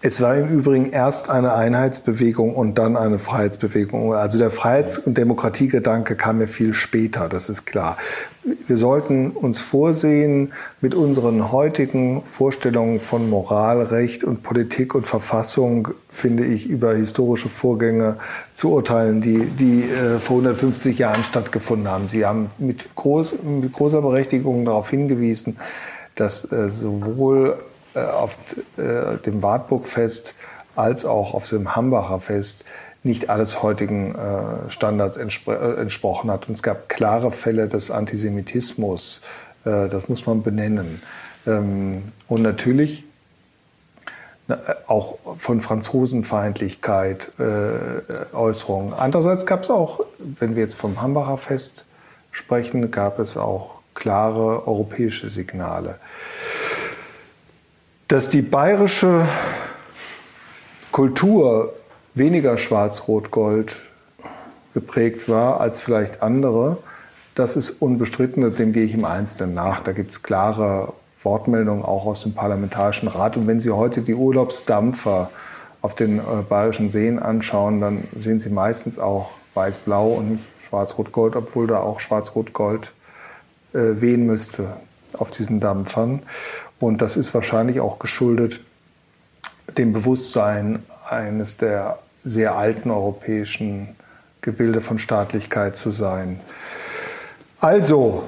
Es 0.00 0.20
war 0.20 0.36
im 0.36 0.48
Übrigen 0.48 0.90
erst 0.90 1.28
eine 1.28 1.54
Einheitsbewegung 1.54 2.54
und 2.54 2.78
dann 2.78 2.96
eine 2.96 3.18
Freiheitsbewegung. 3.18 4.14
Also 4.14 4.38
der 4.38 4.52
Freiheits- 4.52 4.98
und 4.98 5.18
Demokratiegedanke 5.18 6.14
kam 6.14 6.40
ja 6.40 6.46
viel 6.46 6.72
später, 6.72 7.28
das 7.28 7.48
ist 7.48 7.66
klar. 7.66 7.96
Wir 8.66 8.76
sollten 8.76 9.30
uns 9.32 9.60
vorsehen, 9.60 10.52
mit 10.80 10.94
unseren 10.94 11.50
heutigen 11.50 12.22
Vorstellungen 12.22 13.00
von 13.00 13.28
Moral, 13.28 13.82
Recht 13.82 14.22
und 14.22 14.44
Politik 14.44 14.94
und 14.94 15.06
Verfassung, 15.06 15.88
finde 16.10 16.44
ich, 16.44 16.68
über 16.68 16.94
historische 16.94 17.48
Vorgänge 17.48 18.18
zu 18.54 18.70
urteilen, 18.70 19.20
die, 19.20 19.46
die 19.46 19.82
äh, 19.82 20.20
vor 20.20 20.36
150 20.36 20.96
Jahren 20.96 21.24
stattgefunden 21.24 21.88
haben. 21.88 22.08
Sie 22.08 22.24
haben 22.24 22.50
mit, 22.58 22.94
groß, 22.94 23.34
mit 23.42 23.72
großer 23.72 24.00
Berechtigung 24.00 24.64
darauf 24.64 24.90
hingewiesen, 24.90 25.56
dass 26.14 26.50
äh, 26.52 26.70
sowohl 26.70 27.58
auf 27.94 28.36
äh, 28.76 29.16
dem 29.18 29.42
Wartburgfest 29.42 30.34
als 30.76 31.04
auch 31.04 31.34
auf 31.34 31.48
dem 31.48 31.74
Hambacher 31.74 32.20
Fest 32.20 32.64
nicht 33.02 33.30
alles 33.30 33.62
heutigen 33.62 34.14
äh, 34.14 34.70
Standards 34.70 35.16
entsprochen 35.16 36.30
hat. 36.30 36.48
Und 36.48 36.54
es 36.54 36.62
gab 36.62 36.88
klare 36.88 37.30
Fälle 37.30 37.68
des 37.68 37.90
Antisemitismus. 37.90 39.22
Das 39.64 40.08
muss 40.08 40.24
man 40.24 40.42
benennen. 40.42 41.02
Ähm, 41.46 42.12
und 42.28 42.42
natürlich 42.42 43.04
auch 44.86 45.18
von 45.38 45.60
Franzosenfeindlichkeit 45.60 47.32
Äußerungen. 48.32 48.94
Andererseits 48.94 49.44
gab 49.44 49.64
es 49.64 49.70
auch, 49.70 50.00
wenn 50.18 50.54
wir 50.54 50.62
jetzt 50.62 50.74
vom 50.74 51.02
Hambacher 51.02 51.36
Fest 51.36 51.84
sprechen, 52.30 52.90
gab 52.90 53.18
es 53.18 53.36
auch 53.36 53.74
klare 53.92 54.66
europäische 54.66 55.28
Signale 55.28 55.96
dass 58.08 58.30
die 58.30 58.40
bayerische 58.40 59.26
Kultur 60.92 61.74
weniger 62.14 62.56
schwarz-rot-gold 62.56 63.80
geprägt 64.72 65.28
war 65.28 65.60
als 65.60 65.80
vielleicht 65.80 66.22
andere, 66.22 66.78
das 67.34 67.56
ist 67.56 67.82
unbestritten, 67.82 68.56
dem 68.56 68.72
gehe 68.72 68.84
ich 68.84 68.94
im 68.94 69.04
Einzelnen 69.04 69.54
nach. 69.54 69.80
Da 69.80 69.92
gibt 69.92 70.10
es 70.10 70.22
klare 70.22 70.94
Wortmeldungen 71.22 71.84
auch 71.84 72.06
aus 72.06 72.22
dem 72.22 72.32
Parlamentarischen 72.32 73.08
Rat. 73.08 73.36
Und 73.36 73.46
wenn 73.46 73.60
Sie 73.60 73.70
heute 73.70 74.00
die 74.00 74.14
Urlaubsdampfer 74.14 75.30
auf 75.82 75.94
den 75.94 76.18
äh, 76.18 76.22
bayerischen 76.48 76.88
Seen 76.88 77.18
anschauen, 77.18 77.80
dann 77.80 78.08
sehen 78.16 78.40
Sie 78.40 78.50
meistens 78.50 78.98
auch 78.98 79.30
weiß-blau 79.54 80.14
und 80.14 80.30
nicht 80.32 80.44
schwarz-rot-gold, 80.68 81.36
obwohl 81.36 81.66
da 81.66 81.78
auch 81.78 82.00
schwarz-rot-gold 82.00 82.90
äh, 83.74 84.00
wehen 84.00 84.26
müsste 84.26 84.68
auf 85.14 85.30
diesen 85.30 85.60
Dampfern. 85.60 86.22
Und 86.80 87.02
das 87.02 87.16
ist 87.16 87.34
wahrscheinlich 87.34 87.80
auch 87.80 87.98
geschuldet 87.98 88.60
dem 89.76 89.92
Bewusstsein 89.92 90.82
eines 91.08 91.56
der 91.56 91.98
sehr 92.24 92.56
alten 92.56 92.90
europäischen 92.90 93.96
Gebilde 94.40 94.80
von 94.80 94.98
Staatlichkeit 94.98 95.76
zu 95.76 95.90
sein. 95.90 96.40
Also, 97.60 98.24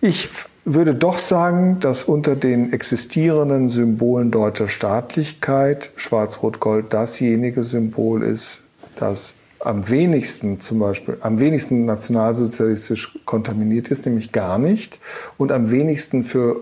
ich 0.00 0.28
würde 0.64 0.94
doch 0.94 1.18
sagen, 1.18 1.80
dass 1.80 2.04
unter 2.04 2.36
den 2.36 2.72
existierenden 2.72 3.68
Symbolen 3.68 4.30
deutscher 4.30 4.68
Staatlichkeit 4.68 5.92
Schwarz-Rot-Gold 5.96 6.92
dasjenige 6.92 7.64
Symbol 7.64 8.22
ist, 8.22 8.60
das 8.96 9.34
am 9.60 9.88
wenigsten 9.88 10.60
zum 10.60 10.78
Beispiel, 10.78 11.18
am 11.20 11.38
wenigsten 11.38 11.84
nationalsozialistisch 11.84 13.18
kontaminiert 13.24 13.88
ist, 13.88 14.06
nämlich 14.06 14.32
gar 14.32 14.58
nicht, 14.58 14.98
und 15.36 15.52
am 15.52 15.70
wenigsten 15.70 16.24
für 16.24 16.60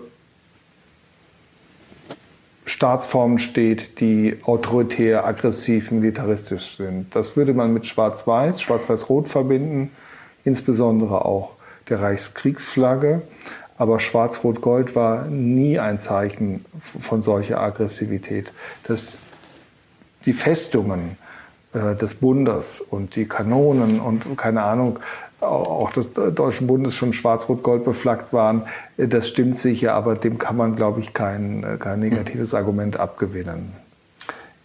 Staatsformen 2.65 3.39
steht, 3.39 3.99
die 3.99 4.37
autoritär, 4.43 5.25
aggressiv, 5.25 5.91
militaristisch 5.91 6.77
sind. 6.77 7.15
Das 7.15 7.35
würde 7.35 7.53
man 7.53 7.73
mit 7.73 7.87
Schwarz-Weiß, 7.87 8.61
Schwarz-Weiß-Rot 8.61 9.27
verbinden, 9.27 9.91
insbesondere 10.43 11.25
auch 11.25 11.53
der 11.89 12.01
Reichskriegsflagge. 12.01 13.23
Aber 13.77 13.99
Schwarz-Rot-Gold 13.99 14.95
war 14.95 15.25
nie 15.25 15.79
ein 15.79 15.97
Zeichen 15.99 16.63
von 16.99 17.21
solcher 17.21 17.59
Aggressivität. 17.59 18.53
Das, 18.83 19.17
die 20.25 20.33
Festungen 20.33 21.17
äh, 21.73 21.95
des 21.95 22.15
Bundes 22.15 22.81
und 22.81 23.15
die 23.15 23.25
Kanonen 23.25 23.99
und 23.99 24.37
keine 24.37 24.63
Ahnung, 24.63 24.99
auch 25.41 25.91
des 25.91 26.11
Deutschen 26.13 26.67
Bundes 26.67 26.95
schon 26.95 27.13
schwarz-rot-gold 27.13 27.85
beflaggt 27.85 28.33
waren. 28.33 28.63
Das 28.97 29.29
stimmt 29.29 29.57
sicher, 29.57 29.93
aber 29.93 30.15
dem 30.15 30.37
kann 30.37 30.57
man, 30.57 30.75
glaube 30.75 30.99
ich, 30.99 31.13
kein, 31.13 31.77
kein 31.79 31.99
negatives 31.99 32.53
Argument 32.53 32.99
abgewinnen. 32.99 33.71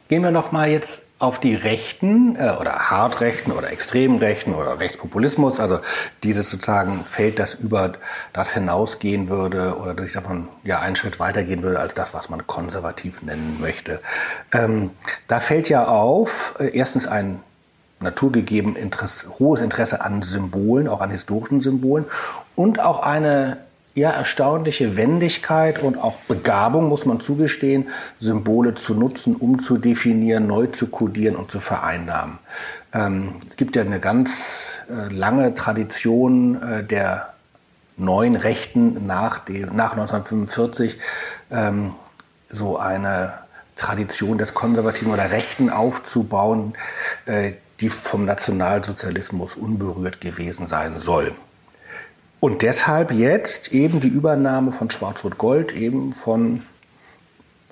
Gehen 0.08 0.22
wir 0.22 0.32
noch 0.32 0.50
mal 0.50 0.68
jetzt 0.68 1.03
auf 1.24 1.40
die 1.40 1.54
Rechten 1.54 2.36
äh, 2.36 2.54
oder 2.60 2.90
Hartrechten 2.90 3.52
oder 3.52 3.70
extremen 3.70 4.18
Rechten 4.18 4.54
oder 4.54 4.78
Rechtspopulismus, 4.78 5.58
also 5.58 5.80
dieses 6.22 6.50
sozusagen 6.50 7.04
Feld, 7.04 7.38
das 7.38 7.54
über 7.54 7.94
das 8.32 8.52
hinausgehen 8.52 9.28
würde 9.28 9.76
oder 9.78 9.94
das 9.94 10.06
sich 10.06 10.14
davon 10.14 10.48
ja 10.62 10.80
einen 10.80 10.96
Schritt 10.96 11.18
weitergehen 11.18 11.62
würde 11.62 11.80
als 11.80 11.94
das, 11.94 12.14
was 12.14 12.28
man 12.28 12.46
konservativ 12.46 13.22
nennen 13.22 13.58
möchte. 13.60 14.00
Ähm, 14.52 14.90
da 15.26 15.40
fällt 15.40 15.68
ja 15.68 15.86
auf, 15.86 16.54
äh, 16.58 16.76
erstens 16.76 17.06
ein 17.06 17.40
naturgegeben 18.00 18.76
Interesse, 18.76 19.28
hohes 19.38 19.60
Interesse 19.60 20.02
an 20.02 20.22
Symbolen, 20.22 20.88
auch 20.88 21.00
an 21.00 21.10
historischen 21.10 21.60
Symbolen 21.60 22.04
und 22.54 22.80
auch 22.80 23.00
eine 23.00 23.58
ja, 23.94 24.10
erstaunliche 24.10 24.96
Wendigkeit 24.96 25.82
und 25.82 25.98
auch 25.98 26.16
Begabung, 26.26 26.88
muss 26.88 27.06
man 27.06 27.20
zugestehen, 27.20 27.88
Symbole 28.18 28.74
zu 28.74 28.94
nutzen, 28.94 29.36
um 29.36 29.62
zu 29.62 29.78
definieren, 29.78 30.46
neu 30.48 30.66
zu 30.66 30.88
kodieren 30.88 31.36
und 31.36 31.50
zu 31.50 31.60
vereinnahmen. 31.60 32.38
Ähm, 32.92 33.36
es 33.46 33.56
gibt 33.56 33.76
ja 33.76 33.82
eine 33.82 34.00
ganz 34.00 34.80
äh, 34.90 35.12
lange 35.12 35.54
Tradition 35.54 36.60
äh, 36.60 36.84
der 36.84 37.34
neuen 37.96 38.34
Rechten 38.34 39.06
nach, 39.06 39.38
dem, 39.38 39.76
nach 39.76 39.92
1945, 39.92 40.98
ähm, 41.52 41.94
so 42.50 42.78
eine 42.78 43.34
Tradition 43.76 44.38
des 44.38 44.54
Konservativen 44.54 45.12
oder 45.12 45.30
Rechten 45.30 45.70
aufzubauen, 45.70 46.74
äh, 47.26 47.52
die 47.80 47.88
vom 47.88 48.24
Nationalsozialismus 48.24 49.54
unberührt 49.54 50.20
gewesen 50.20 50.66
sein 50.66 50.98
soll. 50.98 51.32
Und 52.44 52.60
deshalb 52.60 53.10
jetzt 53.10 53.72
eben 53.72 54.00
die 54.00 54.08
Übernahme 54.08 54.70
von 54.70 54.90
Schwarz-Rot-Gold, 54.90 55.72
eben 55.72 56.12
von 56.12 56.60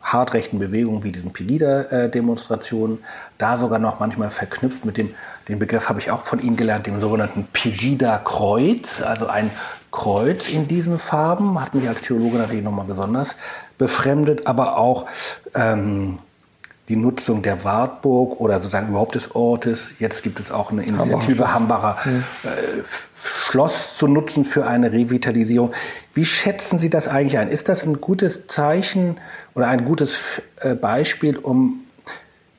hartrechten 0.00 0.58
Bewegungen 0.58 1.04
wie 1.04 1.12
diesen 1.12 1.30
Pegida-Demonstrationen, 1.30 3.00
da 3.36 3.58
sogar 3.58 3.78
noch 3.78 4.00
manchmal 4.00 4.30
verknüpft 4.30 4.86
mit 4.86 4.96
dem, 4.96 5.14
den 5.46 5.58
Begriff 5.58 5.90
habe 5.90 6.00
ich 6.00 6.10
auch 6.10 6.24
von 6.24 6.40
Ihnen 6.40 6.56
gelernt, 6.56 6.86
dem 6.86 7.02
sogenannten 7.02 7.46
Pegida-Kreuz, 7.52 9.02
also 9.02 9.26
ein 9.26 9.50
Kreuz 9.90 10.48
in 10.48 10.68
diesen 10.68 10.98
Farben, 10.98 11.60
hat 11.60 11.74
mich 11.74 11.86
als 11.86 12.00
Theologe 12.00 12.38
natürlich 12.38 12.64
nochmal 12.64 12.86
besonders 12.86 13.36
befremdet, 13.76 14.46
aber 14.46 14.78
auch 14.78 15.04
ähm, 15.54 16.18
die 16.88 16.96
Nutzung 16.96 17.42
der 17.42 17.64
Wartburg 17.64 18.40
oder 18.40 18.56
sozusagen 18.56 18.88
überhaupt 18.88 19.14
des 19.14 19.34
Ortes. 19.34 19.92
Jetzt 19.98 20.22
gibt 20.22 20.40
es 20.40 20.50
auch 20.50 20.72
eine 20.72 20.82
Initiative, 20.82 21.54
Hambacher 21.54 21.96
äh, 22.04 22.48
Schloss 23.14 23.96
zu 23.96 24.08
nutzen 24.08 24.44
für 24.44 24.66
eine 24.66 24.92
Revitalisierung. 24.92 25.72
Wie 26.12 26.24
schätzen 26.24 26.78
Sie 26.78 26.90
das 26.90 27.06
eigentlich 27.06 27.38
ein? 27.38 27.48
Ist 27.48 27.68
das 27.68 27.84
ein 27.84 28.00
gutes 28.00 28.46
Zeichen 28.48 29.18
oder 29.54 29.68
ein 29.68 29.84
gutes 29.84 30.18
äh, 30.60 30.74
Beispiel, 30.74 31.38
um 31.38 31.80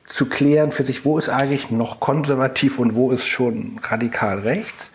zu 0.06 0.26
klären 0.26 0.70
für 0.72 0.86
sich, 0.86 1.04
wo 1.04 1.18
ist 1.18 1.28
eigentlich 1.28 1.70
noch 1.70 2.00
konservativ 2.00 2.78
und 2.78 2.94
wo 2.94 3.10
ist 3.10 3.26
schon 3.26 3.78
radikal 3.82 4.38
rechts? 4.40 4.92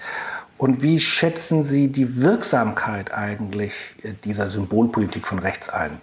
Und 0.57 0.81
wie 0.81 0.99
schätzen 0.99 1.63
Sie 1.63 1.87
die 1.87 2.21
Wirksamkeit 2.21 3.13
eigentlich 3.13 3.73
äh, 4.03 4.13
dieser 4.23 4.49
Symbolpolitik 4.49 5.27
von 5.27 5.39
rechts 5.39 5.69
ein? 5.69 6.01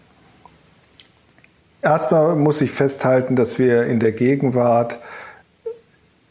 Erstmal 1.86 2.34
muss 2.34 2.60
ich 2.62 2.72
festhalten, 2.72 3.36
dass 3.36 3.60
wir 3.60 3.84
in 3.84 4.00
der 4.00 4.10
Gegenwart 4.10 4.98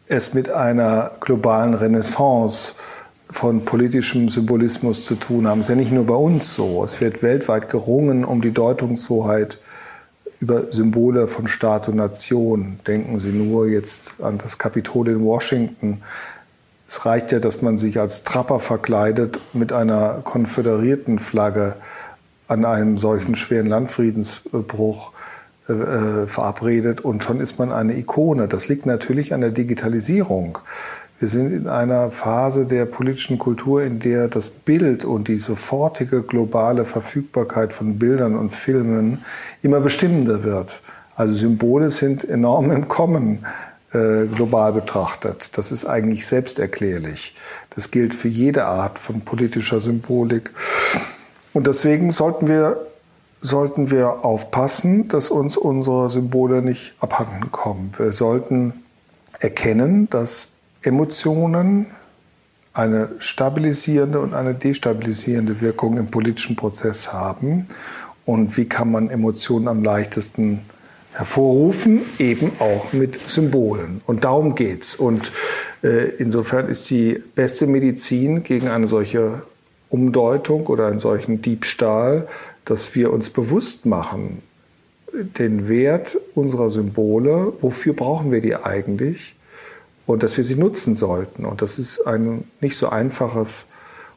es 0.10 0.34
mit 0.34 0.50
einer 0.50 1.12
globalen 1.22 1.74
Renaissance 1.74 2.74
von 3.30 3.64
politischem 3.64 4.28
Symbolismus 4.28 5.06
zu 5.06 5.16
tun 5.16 5.48
haben. 5.48 5.62
Es 5.62 5.68
ist 5.68 5.70
ja 5.70 5.76
nicht 5.78 5.94
nur 5.94 6.08
bei 6.08 6.14
uns 6.14 6.56
so. 6.56 6.84
Es 6.84 7.00
wird 7.00 7.24
weltweit 7.24 7.70
gerungen 7.70 8.26
um 8.26 8.42
die 8.42 8.52
Deutungshoheit 8.52 9.58
über 10.42 10.74
Symbole 10.74 11.26
von 11.30 11.48
Staat 11.48 11.88
und 11.88 11.96
Nation. 11.96 12.78
Denken 12.86 13.22
Sie 13.22 13.32
nur 13.32 13.66
jetzt 13.68 14.12
an 14.22 14.38
das 14.38 14.58
Kapitol 14.58 15.08
in 15.08 15.24
Washington. 15.24 16.02
Es 16.86 17.06
reicht 17.06 17.32
ja, 17.32 17.40
dass 17.40 17.62
man 17.62 17.78
sich 17.78 17.98
als 17.98 18.26
Trapper 18.26 18.60
verkleidet 18.60 19.40
mit 19.54 19.72
einer 19.72 20.16
konföderierten 20.26 21.18
Flagge 21.18 21.76
an 22.50 22.66
einem 22.66 22.98
solchen 22.98 23.38
schweren 23.38 23.68
Landfriedensbruch 23.68 25.14
äh, 25.68 26.28
verabredet 26.28 27.02
und 27.02 27.24
schon 27.24 27.40
ist 27.40 27.58
man 27.58 27.72
eine 27.72 27.98
Ikone. 27.98 28.48
Das 28.48 28.68
liegt 28.68 28.86
natürlich 28.86 29.34
an 29.34 29.42
der 29.42 29.52
Digitalisierung. 29.52 30.60
Wir 31.18 31.30
sind 31.30 31.54
in 31.54 31.68
einer 31.68 32.12
Phase 32.12 32.66
der 32.66 32.86
politischen 32.86 33.40
Kultur, 33.40 33.82
in 33.82 34.00
der 34.00 34.28
das 34.28 34.50
Bild 34.50 35.06
und 35.06 35.30
die 35.30 35.38
sofortige 35.38 36.22
globale 36.22 36.86
Verfügbarkeit 36.86 37.72
von 37.72 37.98
Bildern 37.98 38.36
und 38.36 38.54
Filmen 38.54 39.24
immer 39.62 39.80
bestimmender 39.80 40.44
wird. 40.44 40.82
Also 41.16 41.36
Symbole 41.36 41.90
sind 41.90 42.28
enorm 42.28 42.72
im 42.72 42.90
Kommen 42.90 43.46
äh, 43.94 44.26
global 44.26 44.74
betrachtet. 44.74 45.58
Das 45.58 45.72
ist 45.72 45.86
eigentlich 45.86 46.28
selbsterklärlich. 46.28 47.34
Das 47.74 47.92
gilt 47.92 48.14
für 48.14 48.28
jede 48.28 48.66
Art 48.66 49.00
von 49.00 49.22
politischer 49.22 49.80
Symbolik. 49.80 50.52
Und 51.54 51.68
deswegen 51.68 52.12
sollten 52.12 52.50
wir 52.50 52.86
sollten 53.46 53.92
wir 53.92 54.26
aufpassen, 54.26 55.08
dass 55.08 55.30
uns 55.30 55.56
unsere 55.56 56.10
Symbole 56.10 56.62
nicht 56.62 56.96
abhanden 57.00 57.52
kommen. 57.52 57.92
Wir 57.98 58.12
sollten 58.12 58.74
erkennen, 59.40 60.10
dass 60.10 60.54
Emotionen 60.82 61.88
eine 62.74 63.10
stabilisierende 63.20 64.20
und 64.20 64.34
eine 64.34 64.54
destabilisierende 64.54 65.62
Wirkung 65.62 65.98
im 65.98 66.08
politischen 66.08 66.56
Prozess 66.56 67.14
haben. 67.14 67.68
Und 68.26 68.58
wie 68.58 68.66
kann 68.66 68.92
man 68.92 69.10
Emotionen 69.10 69.68
am 69.68 69.84
leichtesten 69.84 70.62
hervorrufen? 71.14 72.02
Eben 72.18 72.52
auch 72.60 72.92
mit 72.92 73.30
Symbolen. 73.30 74.02
Und 74.08 74.24
darum 74.24 74.56
geht's. 74.56 74.96
Und 74.96 75.32
äh, 75.84 76.10
insofern 76.18 76.68
ist 76.68 76.90
die 76.90 77.22
beste 77.36 77.68
Medizin 77.68 78.44
gegen 78.44 78.68
eine 78.68 78.88
solche 78.88 79.44
Umdeutung 79.90 80.68
oder 80.68 80.88
einen 80.88 81.00
solchen 81.00 81.42
Diebstahl 81.42 82.28
dass 82.66 82.96
wir 82.96 83.14
uns 83.14 83.30
bewusst 83.30 83.86
machen, 83.86 84.42
den 85.14 85.70
Wert 85.70 86.18
unserer 86.34 86.70
Symbole, 86.70 87.54
wofür 87.62 87.94
brauchen 87.94 88.32
wir 88.32 88.42
die 88.42 88.56
eigentlich 88.56 89.36
und 90.06 90.24
dass 90.24 90.38
wir 90.38 90.44
sie 90.44 90.56
nutzen 90.56 90.96
sollten. 90.96 91.46
Und 91.46 91.62
das 91.62 91.80
ist 91.80 92.06
ein 92.06 92.44
nicht 92.60 92.78
so 92.78 92.90
einfaches 92.90 93.66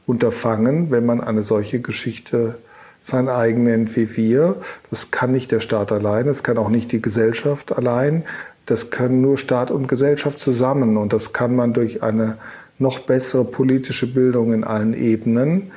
Unterfangen, 0.06 0.90
wenn 0.90 1.06
man 1.06 1.20
eine 1.20 1.42
solche 1.42 1.80
Geschichte 1.80 2.56
sein 3.00 3.28
eigen 3.28 3.64
nennt 3.64 3.94
wie 3.96 4.16
wir. 4.16 4.56
Das 4.90 5.10
kann 5.10 5.30
nicht 5.30 5.52
der 5.52 5.60
Staat 5.60 5.92
allein, 5.92 6.26
das 6.26 6.42
kann 6.42 6.58
auch 6.58 6.70
nicht 6.70 6.90
die 6.92 7.02
Gesellschaft 7.02 7.72
allein. 7.72 8.24
Das 8.66 8.90
können 8.90 9.22
nur 9.22 9.38
Staat 9.38 9.70
und 9.70 9.88
Gesellschaft 9.88 10.40
zusammen 10.40 10.96
und 10.96 11.12
das 11.12 11.32
kann 11.32 11.56
man 11.56 11.72
durch 11.72 12.02
eine 12.02 12.36
noch 12.78 12.98
bessere 13.00 13.44
politische 13.44 14.06
Bildung 14.06 14.52
in 14.52 14.62
allen 14.62 14.94
Ebenen, 14.94 15.72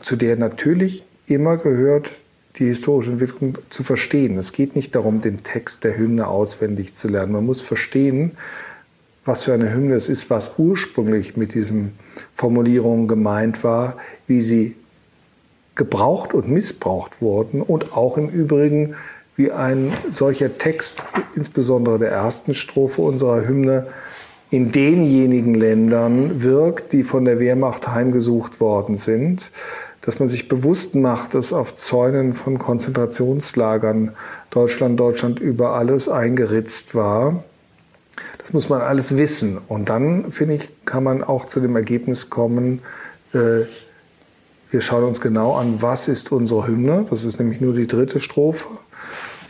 zu 0.00 0.16
der 0.16 0.36
natürlich 0.36 1.04
immer 1.34 1.56
gehört, 1.56 2.10
die 2.56 2.66
historische 2.66 3.12
Entwicklung 3.12 3.58
zu 3.70 3.82
verstehen. 3.82 4.36
Es 4.36 4.52
geht 4.52 4.76
nicht 4.76 4.94
darum, 4.94 5.20
den 5.20 5.42
Text 5.42 5.84
der 5.84 5.96
Hymne 5.96 6.28
auswendig 6.28 6.94
zu 6.94 7.08
lernen. 7.08 7.32
Man 7.32 7.46
muss 7.46 7.60
verstehen, 7.60 8.32
was 9.24 9.42
für 9.42 9.54
eine 9.54 9.72
Hymne 9.72 9.94
es 9.94 10.08
ist, 10.08 10.30
was 10.30 10.52
ursprünglich 10.58 11.36
mit 11.36 11.54
diesen 11.54 11.92
Formulierungen 12.34 13.08
gemeint 13.08 13.64
war, 13.64 13.96
wie 14.26 14.42
sie 14.42 14.76
gebraucht 15.74 16.34
und 16.34 16.48
missbraucht 16.48 17.22
wurden 17.22 17.62
und 17.62 17.96
auch 17.96 18.18
im 18.18 18.28
Übrigen, 18.28 18.94
wie 19.36 19.50
ein 19.50 19.90
solcher 20.10 20.58
Text, 20.58 21.06
insbesondere 21.34 21.98
der 21.98 22.10
ersten 22.10 22.54
Strophe 22.54 23.00
unserer 23.00 23.46
Hymne, 23.46 23.86
in 24.50 24.70
denjenigen 24.70 25.54
Ländern 25.54 26.42
wirkt, 26.42 26.92
die 26.92 27.04
von 27.04 27.24
der 27.24 27.38
Wehrmacht 27.38 27.88
heimgesucht 27.88 28.60
worden 28.60 28.98
sind 28.98 29.50
dass 30.02 30.18
man 30.18 30.28
sich 30.28 30.48
bewusst 30.48 30.94
macht, 30.94 31.34
dass 31.34 31.52
auf 31.52 31.74
Zäunen 31.74 32.34
von 32.34 32.58
Konzentrationslagern 32.58 34.12
Deutschland, 34.50 34.98
Deutschland 34.98 35.38
über 35.38 35.74
alles 35.74 36.08
eingeritzt 36.08 36.94
war. 36.94 37.44
Das 38.38 38.52
muss 38.52 38.68
man 38.68 38.82
alles 38.82 39.16
wissen. 39.16 39.58
Und 39.68 39.88
dann, 39.88 40.32
finde 40.32 40.56
ich, 40.56 40.68
kann 40.84 41.04
man 41.04 41.22
auch 41.22 41.46
zu 41.46 41.60
dem 41.60 41.76
Ergebnis 41.76 42.30
kommen, 42.30 42.82
äh, 43.32 43.66
wir 44.72 44.80
schauen 44.80 45.04
uns 45.04 45.20
genau 45.20 45.54
an, 45.54 45.82
was 45.82 46.08
ist 46.08 46.32
unsere 46.32 46.66
Hymne. 46.66 47.06
Das 47.10 47.24
ist 47.24 47.38
nämlich 47.38 47.60
nur 47.60 47.74
die 47.74 47.86
dritte 47.86 48.20
Strophe. 48.20 48.66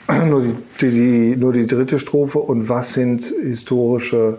nur, 0.27 0.43
die, 0.81 0.91
die, 0.91 1.37
nur 1.37 1.53
die 1.53 1.67
dritte 1.67 1.99
Strophe. 1.99 2.41
Und 2.41 2.69
was 2.69 2.95
sind 2.95 3.23
historische 3.23 4.38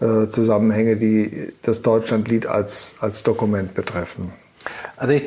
äh, 0.00 0.28
Zusammenhänge, 0.28 0.96
die 0.96 1.52
das 1.60 1.82
Deutschlandlied 1.82 2.46
als, 2.46 2.96
als 3.00 3.22
Dokument 3.22 3.74
betreffen? 3.74 4.32
Also 4.96 5.14
ich, 5.14 5.24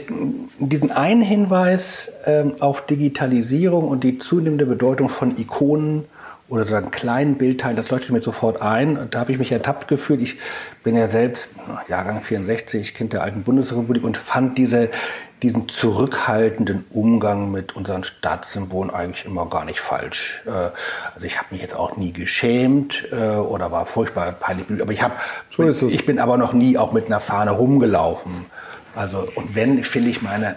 diesen 0.59 0.91
einen 0.91 1.21
Hinweis 1.21 2.11
ähm, 2.25 2.55
auf 2.59 2.85
Digitalisierung 2.85 3.87
und 3.87 4.03
die 4.03 4.19
zunehmende 4.19 4.65
Bedeutung 4.65 5.09
von 5.09 5.37
Ikonen 5.37 6.05
oder 6.47 6.61
sozusagen 6.61 6.91
kleinen 6.91 7.37
Bildteilen, 7.37 7.75
das 7.75 7.89
leuchtet 7.89 8.11
mir 8.11 8.21
sofort 8.21 8.61
ein. 8.61 9.07
Da 9.09 9.19
habe 9.19 9.31
ich 9.31 9.39
mich 9.39 9.51
ertappt 9.51 9.87
gefühlt. 9.87 10.21
Ich 10.21 10.37
bin 10.83 10.95
ja 10.95 11.07
selbst 11.07 11.49
Jahrgang 11.89 12.21
64, 12.21 12.93
Kind 12.93 13.13
der 13.13 13.23
alten 13.23 13.43
Bundesrepublik 13.43 14.03
und 14.03 14.17
fand 14.17 14.57
diese 14.57 14.89
diesen 15.43 15.67
zurückhaltenden 15.67 16.85
Umgang 16.89 17.51
mit 17.51 17.75
unseren 17.75 18.03
Staatssymbolen 18.03 18.89
eigentlich 18.89 19.25
immer 19.25 19.47
gar 19.47 19.65
nicht 19.65 19.79
falsch. 19.79 20.43
Äh, 20.47 20.71
also 21.13 21.27
ich 21.27 21.37
habe 21.37 21.49
mich 21.51 21.61
jetzt 21.61 21.75
auch 21.75 21.97
nie 21.97 22.13
geschämt 22.13 23.05
äh, 23.11 23.35
oder 23.35 23.71
war 23.71 23.85
furchtbar 23.85 24.31
peinlich, 24.31 24.81
aber 24.81 24.93
ich 24.93 25.03
habe, 25.03 25.15
so 25.49 25.87
ich 25.87 26.05
bin 26.05 26.19
aber 26.19 26.37
noch 26.37 26.53
nie 26.53 26.77
auch 26.77 26.93
mit 26.93 27.07
einer 27.07 27.19
Fahne 27.19 27.51
rumgelaufen. 27.51 28.45
Also 28.95 29.27
und 29.35 29.55
wenn 29.55 29.83
finde 29.83 30.09
ich 30.09 30.21
meine 30.21 30.55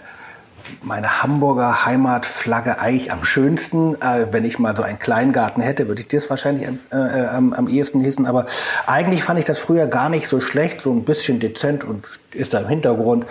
meine 0.81 1.23
Hamburger 1.23 1.85
Heimatflagge 1.85 2.79
eigentlich 2.79 3.11
am 3.11 3.23
schönsten. 3.23 3.95
Äh, 4.01 4.27
wenn 4.31 4.45
ich 4.45 4.59
mal 4.59 4.75
so 4.75 4.83
einen 4.83 4.99
Kleingarten 4.99 5.61
hätte, 5.61 5.87
würde 5.87 6.01
ich 6.01 6.07
das 6.07 6.29
wahrscheinlich 6.29 6.67
äh, 6.67 6.95
äh, 6.95 7.27
am, 7.27 7.53
am 7.53 7.67
ehesten 7.67 8.01
hissen. 8.01 8.25
Aber 8.25 8.45
eigentlich 8.85 9.23
fand 9.23 9.39
ich 9.39 9.45
das 9.45 9.59
früher 9.59 9.87
gar 9.87 10.09
nicht 10.09 10.27
so 10.27 10.39
schlecht, 10.39 10.81
so 10.81 10.91
ein 10.91 11.03
bisschen 11.03 11.39
dezent 11.39 11.83
und 11.83 12.19
ist 12.33 12.53
da 12.53 12.59
im 12.59 12.67
Hintergrund. 12.67 13.25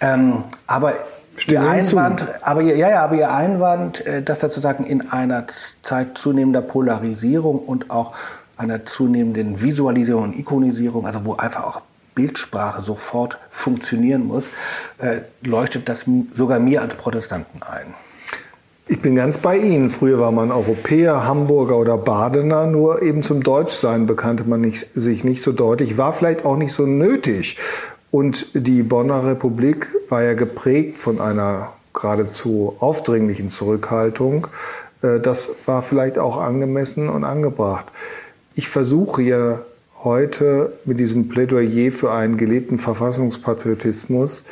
Ähm, 0.00 0.44
aber 0.66 0.94
Ihr 1.48 1.62
Einwand, 1.62 2.26
aber 2.42 2.62
ihr, 2.62 2.76
ja, 2.76 2.90
ja, 2.90 3.02
aber 3.02 3.16
ihr 3.16 3.34
Einwand, 3.34 4.06
äh, 4.06 4.22
dass 4.22 4.38
sozusagen 4.38 4.84
in 4.84 5.10
einer 5.10 5.46
Zeit 5.82 6.16
zunehmender 6.16 6.62
Polarisierung 6.62 7.58
und 7.58 7.90
auch 7.90 8.12
einer 8.56 8.84
zunehmenden 8.84 9.60
Visualisierung 9.60 10.22
und 10.22 10.38
Ikonisierung, 10.38 11.06
also 11.06 11.24
wo 11.24 11.34
einfach 11.34 11.64
auch 11.64 11.80
Bildsprache 12.14 12.82
sofort 12.82 13.38
funktionieren 13.50 14.26
muss, 14.26 14.50
äh, 14.98 15.20
leuchtet 15.42 15.88
das 15.88 16.06
sogar 16.34 16.58
mir 16.58 16.82
als 16.82 16.94
Protestanten 16.94 17.62
ein. 17.62 17.94
Ich 18.86 19.00
bin 19.00 19.16
ganz 19.16 19.38
bei 19.38 19.56
Ihnen. 19.56 19.88
Früher 19.88 20.20
war 20.20 20.30
man 20.30 20.52
Europäer, 20.52 21.24
Hamburger 21.24 21.78
oder 21.78 21.96
Badener, 21.96 22.66
nur 22.66 23.00
eben 23.00 23.22
zum 23.22 23.42
Deutschsein 23.42 24.04
bekannte 24.04 24.44
man 24.44 24.60
nicht, 24.60 24.90
sich 24.94 25.24
nicht 25.24 25.42
so 25.42 25.52
deutlich, 25.52 25.96
war 25.96 26.12
vielleicht 26.12 26.44
auch 26.44 26.56
nicht 26.56 26.72
so 26.72 26.84
nötig. 26.84 27.56
Und 28.10 28.48
die 28.54 28.82
Bonner 28.82 29.26
Republik 29.26 29.88
war 30.10 30.22
ja 30.22 30.34
geprägt 30.34 30.98
von 30.98 31.20
einer 31.20 31.72
geradezu 31.94 32.76
aufdringlichen 32.78 33.48
Zurückhaltung. 33.48 34.48
Äh, 35.02 35.18
das 35.18 35.50
war 35.64 35.82
vielleicht 35.82 36.18
auch 36.18 36.36
angemessen 36.36 37.08
und 37.08 37.24
angebracht. 37.24 37.86
Ich 38.54 38.68
versuche 38.68 39.22
ja 39.22 39.60
heute 40.04 40.72
mit 40.84 41.00
diesem 41.00 41.28
Plädoyer 41.28 41.90
für 41.90 42.12
einen 42.12 42.36
gelebten 42.36 42.78
Verfassungspatriotismus 42.78 44.44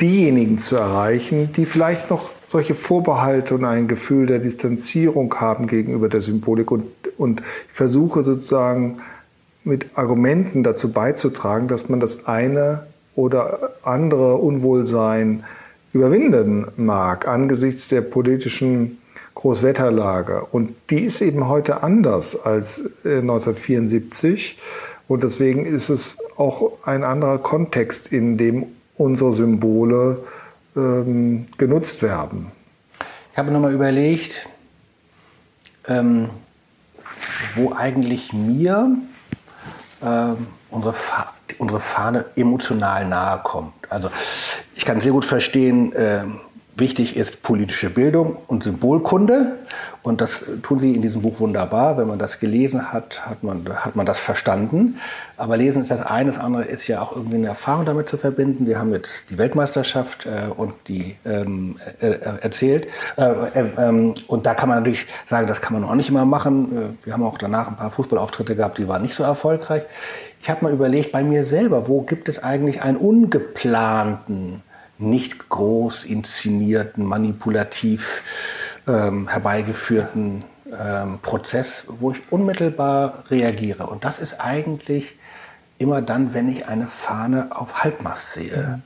diejenigen 0.00 0.58
zu 0.58 0.76
erreichen, 0.76 1.52
die 1.52 1.64
vielleicht 1.64 2.10
noch 2.10 2.30
solche 2.48 2.74
Vorbehalte 2.74 3.54
und 3.54 3.64
ein 3.64 3.88
Gefühl 3.88 4.26
der 4.26 4.38
Distanzierung 4.38 5.34
haben 5.36 5.66
gegenüber 5.66 6.08
der 6.08 6.20
Symbolik. 6.20 6.70
Und, 6.70 6.84
und 7.16 7.40
ich 7.40 7.72
versuche 7.72 8.22
sozusagen 8.22 8.98
mit 9.64 9.86
Argumenten 9.94 10.62
dazu 10.62 10.92
beizutragen, 10.92 11.68
dass 11.68 11.88
man 11.88 12.00
das 12.00 12.26
eine 12.26 12.86
oder 13.14 13.72
andere 13.82 14.36
Unwohlsein 14.36 15.44
überwinden 15.92 16.66
mag 16.76 17.26
angesichts 17.26 17.88
der 17.88 18.02
politischen 18.02 18.98
Großwetterlage. 19.46 20.44
Und 20.50 20.74
die 20.90 21.04
ist 21.04 21.20
eben 21.20 21.46
heute 21.46 21.84
anders 21.84 22.34
als 22.34 22.80
1974. 23.04 24.58
Äh, 24.58 24.62
Und 25.06 25.22
deswegen 25.22 25.64
ist 25.64 25.88
es 25.88 26.18
auch 26.36 26.72
ein 26.84 27.04
anderer 27.04 27.38
Kontext, 27.38 28.08
in 28.08 28.38
dem 28.38 28.66
unsere 28.98 29.32
Symbole 29.32 30.18
ähm, 30.76 31.46
genutzt 31.58 32.02
werden. 32.02 32.50
Ich 33.30 33.38
habe 33.38 33.52
nochmal 33.52 33.72
überlegt, 33.72 34.48
ähm, 35.86 36.28
wo 37.54 37.72
eigentlich 37.72 38.32
mir 38.32 38.96
ähm, 40.02 40.48
unsere, 40.70 40.92
Fa 40.92 41.32
unsere 41.58 41.78
Fahne 41.78 42.24
emotional 42.34 43.06
nahe 43.06 43.38
kommt. 43.44 43.74
Also 43.90 44.10
ich 44.74 44.84
kann 44.84 45.00
sehr 45.00 45.12
gut 45.12 45.24
verstehen, 45.24 45.92
ähm, 45.96 46.40
Wichtig 46.78 47.16
ist 47.16 47.42
politische 47.42 47.88
Bildung 47.88 48.36
und 48.48 48.62
Symbolkunde. 48.62 49.52
Und 50.02 50.20
das 50.20 50.44
tun 50.62 50.78
Sie 50.78 50.94
in 50.94 51.00
diesem 51.00 51.22
Buch 51.22 51.40
wunderbar. 51.40 51.96
Wenn 51.96 52.06
man 52.06 52.18
das 52.18 52.38
gelesen 52.38 52.92
hat, 52.92 53.26
hat 53.26 53.42
man, 53.42 53.66
hat 53.74 53.96
man 53.96 54.04
das 54.04 54.20
verstanden. 54.20 54.98
Aber 55.38 55.56
lesen 55.56 55.80
ist 55.80 55.90
das 55.90 56.04
eine. 56.04 56.30
Das 56.30 56.38
andere 56.38 56.64
ist 56.64 56.86
ja 56.86 57.00
auch 57.00 57.16
irgendwie 57.16 57.36
eine 57.36 57.46
Erfahrung 57.46 57.86
damit 57.86 58.10
zu 58.10 58.18
verbinden. 58.18 58.66
Sie 58.66 58.76
haben 58.76 58.92
jetzt 58.92 59.24
die 59.30 59.38
Weltmeisterschaft 59.38 60.26
äh, 60.26 60.50
und 60.54 60.74
die 60.88 61.16
ähm, 61.24 61.76
äh, 62.02 62.08
äh 62.08 62.40
erzählt. 62.42 62.88
Äh, 63.16 63.22
äh, 63.22 63.64
ähm, 63.78 64.12
und 64.26 64.44
da 64.44 64.52
kann 64.52 64.68
man 64.68 64.80
natürlich 64.80 65.06
sagen, 65.24 65.46
das 65.46 65.62
kann 65.62 65.80
man 65.80 65.88
auch 65.88 65.94
nicht 65.94 66.10
immer 66.10 66.26
machen. 66.26 66.76
Äh, 66.76 67.06
wir 67.06 67.14
haben 67.14 67.22
auch 67.22 67.38
danach 67.38 67.68
ein 67.68 67.76
paar 67.76 67.90
Fußballauftritte 67.90 68.54
gehabt, 68.54 68.76
die 68.76 68.86
waren 68.86 69.00
nicht 69.00 69.14
so 69.14 69.22
erfolgreich. 69.22 69.84
Ich 70.42 70.50
habe 70.50 70.62
mal 70.62 70.74
überlegt, 70.74 71.10
bei 71.10 71.22
mir 71.22 71.42
selber, 71.44 71.88
wo 71.88 72.02
gibt 72.02 72.28
es 72.28 72.42
eigentlich 72.42 72.82
einen 72.82 72.98
ungeplanten 72.98 74.62
nicht 74.98 75.48
groß 75.48 76.04
inszenierten, 76.04 77.04
manipulativ 77.04 78.22
ähm, 78.86 79.28
herbeigeführten 79.28 80.44
ähm, 80.78 81.18
Prozess, 81.20 81.84
wo 81.88 82.12
ich 82.12 82.20
unmittelbar 82.30 83.24
reagiere. 83.30 83.86
Und 83.86 84.04
das 84.04 84.18
ist 84.18 84.40
eigentlich 84.40 85.16
immer 85.78 86.02
dann, 86.02 86.34
wenn 86.34 86.48
ich 86.48 86.66
eine 86.68 86.86
Fahne 86.86 87.48
auf 87.50 87.84
Halbmast 87.84 88.32
sehe. 88.32 88.56
Mhm. 88.76 88.82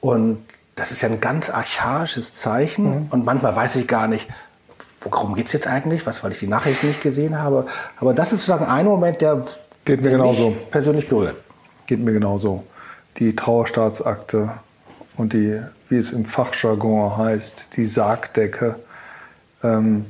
Und 0.00 0.46
das 0.76 0.90
ist 0.90 1.02
ja 1.02 1.08
ein 1.08 1.20
ganz 1.20 1.50
archaisches 1.50 2.34
Zeichen. 2.34 2.84
Mhm. 2.84 3.06
Und 3.10 3.24
manchmal 3.24 3.56
weiß 3.56 3.76
ich 3.76 3.88
gar 3.88 4.06
nicht, 4.06 4.28
worum 5.00 5.34
geht 5.34 5.46
es 5.46 5.52
jetzt 5.52 5.66
eigentlich, 5.66 6.06
was, 6.06 6.22
weil 6.22 6.32
ich 6.32 6.38
die 6.38 6.46
Nachrichten 6.46 6.88
nicht 6.88 7.02
gesehen 7.02 7.38
habe. 7.40 7.66
Aber 7.98 8.14
das 8.14 8.32
ist 8.32 8.46
sozusagen 8.46 8.70
ein 8.70 8.86
Moment, 8.86 9.20
der, 9.20 9.44
Geht 9.84 10.00
mir 10.00 10.10
genauso. 10.10 10.56
persönlich 10.70 11.08
berührt. 11.08 11.36
Geht 11.86 12.00
mir 12.00 12.12
genauso. 12.12 12.64
Die 13.18 13.36
Trauerstaatsakte 13.36 14.50
und 15.16 15.32
die, 15.32 15.60
wie 15.88 15.96
es 15.96 16.12
im 16.12 16.24
Fachjargon 16.24 17.16
heißt, 17.16 17.68
die 17.76 17.84
Sargdecke. 17.84 18.76
Ähm, 19.62 20.06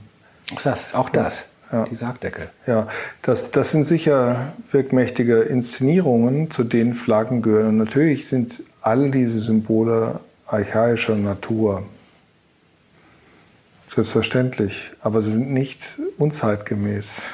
das 0.63 0.87
ist 0.87 0.95
auch 0.95 1.09
das, 1.09 1.47
ja. 1.73 1.85
die 1.85 1.95
Sargdecke. 1.95 2.49
Ja, 2.67 2.89
das, 3.23 3.51
das 3.51 3.71
sind 3.71 3.85
sicher 3.85 4.53
wirkmächtige 4.71 5.41
Inszenierungen, 5.41 6.51
zu 6.51 6.65
denen 6.65 6.95
Flaggen 6.95 7.43
gehören. 7.43 7.69
Und 7.69 7.79
natürlich 7.79 8.27
sind 8.29 8.63
all 8.81 9.11
diese 9.11 9.39
Symbole 9.39 10.21
archaischer 10.47 11.17
Natur. 11.17 11.83
Selbstverständlich, 13.89 14.91
aber 15.03 15.21
sie 15.21 15.33
sind 15.33 15.53
nicht 15.53 15.99
unzeitgemäß. 16.19 17.23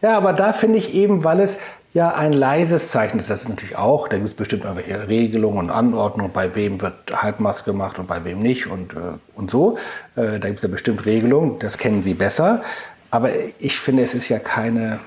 Ja, 0.00 0.16
aber 0.16 0.32
da 0.32 0.54
finde 0.54 0.78
ich 0.78 0.94
eben, 0.94 1.22
weil 1.22 1.40
es 1.40 1.58
ja 1.92 2.14
ein 2.14 2.32
leises 2.32 2.88
Zeichen 2.88 3.18
ist. 3.18 3.30
Das 3.30 3.48
natürlich 3.48 3.76
auch, 3.76 4.08
da 4.08 4.16
gibt 4.16 4.28
es 4.28 4.34
bestimmt 4.34 4.64
irgendwelche 4.64 5.08
Regelungen 5.08 5.58
und 5.58 5.70
Anordnungen, 5.70 6.32
bei 6.32 6.54
wem 6.54 6.80
wird 6.80 6.94
Halbmaske 7.12 7.72
gemacht 7.72 7.98
und 7.98 8.06
bei 8.06 8.24
wem 8.24 8.38
nicht 8.40 8.66
und, 8.66 8.94
äh, 8.94 9.18
und 9.34 9.50
so. 9.50 9.76
Äh, 10.16 10.38
da 10.38 10.48
gibt 10.48 10.56
es 10.56 10.62
ja 10.62 10.68
bestimmt 10.68 11.04
Regelungen, 11.06 11.58
das 11.58 11.78
kennen 11.78 12.02
Sie 12.02 12.14
besser. 12.14 12.62
Aber 13.10 13.30
ich 13.58 13.78
finde, 13.80 14.02
es 14.02 14.14
ist 14.14 14.28
ja 14.28 14.38
keine 14.38 15.00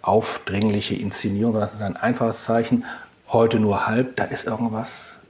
aufdringliche 0.00 0.94
Inszenierung, 0.94 1.52
sondern 1.52 1.68
es 1.68 1.74
ist 1.74 1.82
ein 1.82 1.96
einfaches 1.96 2.44
Zeichen. 2.44 2.84
Heute 3.28 3.60
nur 3.60 3.86
halb, 3.86 4.16
da 4.16 4.24
ist 4.24 4.46
irgendwas 4.46 5.20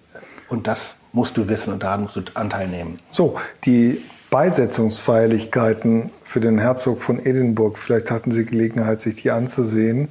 und 0.48 0.66
das 0.66 0.96
musst 1.12 1.36
du 1.36 1.48
wissen 1.48 1.72
und 1.72 1.82
da 1.82 1.96
musst 1.96 2.16
du 2.16 2.22
Anteil 2.34 2.68
nehmen. 2.68 2.98
So, 3.10 3.38
die 3.64 4.00
Beisetzungsfeierlichkeiten 4.30 6.10
für 6.24 6.40
den 6.40 6.58
Herzog 6.58 7.02
von 7.02 7.24
Edinburgh, 7.24 7.78
vielleicht 7.78 8.10
hatten 8.10 8.30
Sie 8.30 8.46
Gelegenheit, 8.46 9.00
sich 9.00 9.16
die 9.16 9.30
anzusehen. 9.30 10.08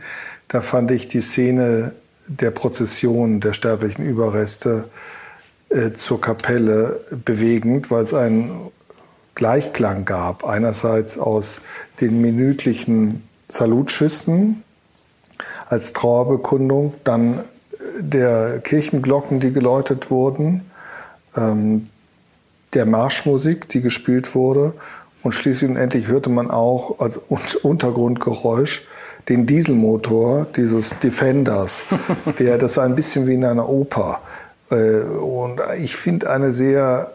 Da 0.52 0.60
fand 0.60 0.92
ich 0.92 1.08
die 1.08 1.22
Szene 1.22 1.94
der 2.28 2.52
Prozession 2.52 3.40
der 3.40 3.54
sterblichen 3.54 4.06
Überreste 4.06 4.84
äh, 5.70 5.94
zur 5.94 6.20
Kapelle 6.20 7.00
bewegend, 7.24 7.90
weil 7.90 8.04
es 8.04 8.14
einen 8.14 8.70
Gleichklang 9.34 10.04
gab. 10.04 10.44
Einerseits 10.44 11.18
aus 11.18 11.62
den 12.02 12.20
minütlichen 12.20 13.24
Salutschüssen 13.48 14.62
als 15.70 15.94
Trauerbekundung, 15.94 16.96
dann 17.06 17.46
der 17.98 18.60
Kirchenglocken, 18.60 19.40
die 19.40 19.54
geläutet 19.54 20.12
wurden, 20.12 20.70
ähm, 21.38 21.86
der 22.74 22.86
Marschmusik, 22.86 23.70
die 23.70 23.80
gespielt 23.80 24.36
wurde 24.36 24.74
und 25.24 25.32
schließlich 25.32 25.70
und 25.70 25.78
endlich 25.78 26.10
hörte 26.10 26.30
man 26.30 26.52
auch 26.52 27.00
als 27.00 27.16
Untergrundgeräusch 27.16 28.82
den 29.30 29.46
Dieselmotor 29.46 30.48
dieses 30.56 30.98
Defenders. 31.00 31.86
Der, 32.40 32.58
das 32.58 32.78
war 32.78 32.86
ein 32.86 32.96
bisschen 32.96 33.28
wie 33.28 33.36
in 33.36 33.46
einer 33.46 33.68
Oper. 33.68 34.22
Äh, 34.70 35.02
und 35.02 35.62
ich 35.78 35.96
finde 35.96 36.30
eine 36.30 36.54
sehr 36.54 37.12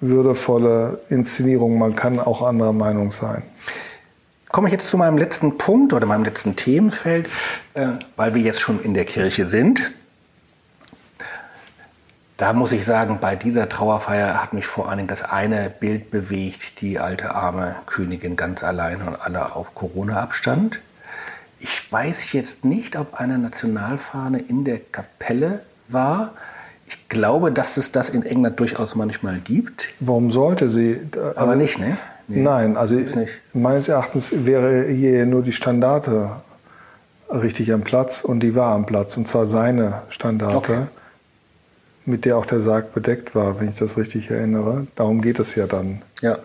würdevolle 0.00 1.00
Inszenierung. 1.08 1.78
Man 1.78 1.94
kann 1.94 2.18
auch 2.18 2.42
anderer 2.42 2.72
Meinung 2.72 3.10
sein. 3.10 3.42
Komme 4.48 4.68
ich 4.68 4.72
jetzt 4.72 4.88
zu 4.88 4.98
meinem 4.98 5.16
letzten 5.16 5.56
Punkt 5.56 5.94
oder 5.94 6.06
meinem 6.06 6.24
letzten 6.24 6.56
Themenfeld, 6.56 7.28
äh, 7.74 7.86
weil 8.16 8.34
wir 8.34 8.42
jetzt 8.42 8.60
schon 8.60 8.82
in 8.82 8.92
der 8.92 9.06
Kirche 9.06 9.46
sind. 9.46 9.92
Da 12.36 12.52
muss 12.52 12.72
ich 12.72 12.84
sagen, 12.84 13.18
bei 13.20 13.36
dieser 13.36 13.68
Trauerfeier 13.68 14.42
hat 14.42 14.52
mich 14.52 14.66
vor 14.66 14.88
allen 14.88 14.98
Dingen 14.98 15.08
das 15.08 15.22
eine 15.22 15.70
Bild 15.70 16.10
bewegt, 16.10 16.80
die 16.80 16.98
alte 16.98 17.34
arme 17.34 17.76
Königin 17.86 18.34
ganz 18.36 18.64
allein 18.64 19.00
und 19.00 19.14
alle 19.14 19.54
auf 19.54 19.74
Corona-Abstand. 19.74 20.80
Ich 21.62 21.92
weiß 21.92 22.32
jetzt 22.32 22.64
nicht, 22.64 22.96
ob 22.96 23.20
eine 23.20 23.38
Nationalfahne 23.38 24.40
in 24.40 24.64
der 24.64 24.80
Kapelle 24.80 25.60
war. 25.86 26.32
Ich 26.88 27.08
glaube, 27.08 27.52
dass 27.52 27.76
es 27.76 27.92
das 27.92 28.08
in 28.08 28.24
England 28.24 28.58
durchaus 28.58 28.96
manchmal 28.96 29.38
gibt. 29.38 29.86
Warum 30.00 30.32
sollte 30.32 30.68
sie? 30.68 31.00
Aber 31.36 31.54
nicht, 31.54 31.78
ne? 31.78 31.96
Nee, 32.26 32.42
Nein, 32.42 32.76
also 32.76 32.96
meines 33.52 33.86
Erachtens 33.86 34.44
wäre 34.44 34.86
hier 34.86 35.24
nur 35.24 35.42
die 35.42 35.52
Standarte 35.52 36.30
richtig 37.30 37.72
am 37.72 37.82
Platz 37.82 38.22
und 38.22 38.40
die 38.40 38.56
war 38.56 38.74
am 38.74 38.84
Platz 38.84 39.16
und 39.16 39.28
zwar 39.28 39.46
seine 39.46 40.02
Standarte, 40.08 40.56
okay. 40.56 40.82
mit 42.06 42.24
der 42.24 42.38
auch 42.38 42.46
der 42.46 42.60
Sarg 42.60 42.92
bedeckt 42.92 43.34
war, 43.36 43.60
wenn 43.60 43.68
ich 43.68 43.76
das 43.76 43.96
richtig 43.96 44.30
erinnere. 44.30 44.88
Darum 44.96 45.20
geht 45.20 45.38
es 45.38 45.54
ja 45.54 45.66
dann. 45.66 46.02
Ja, 46.20 46.38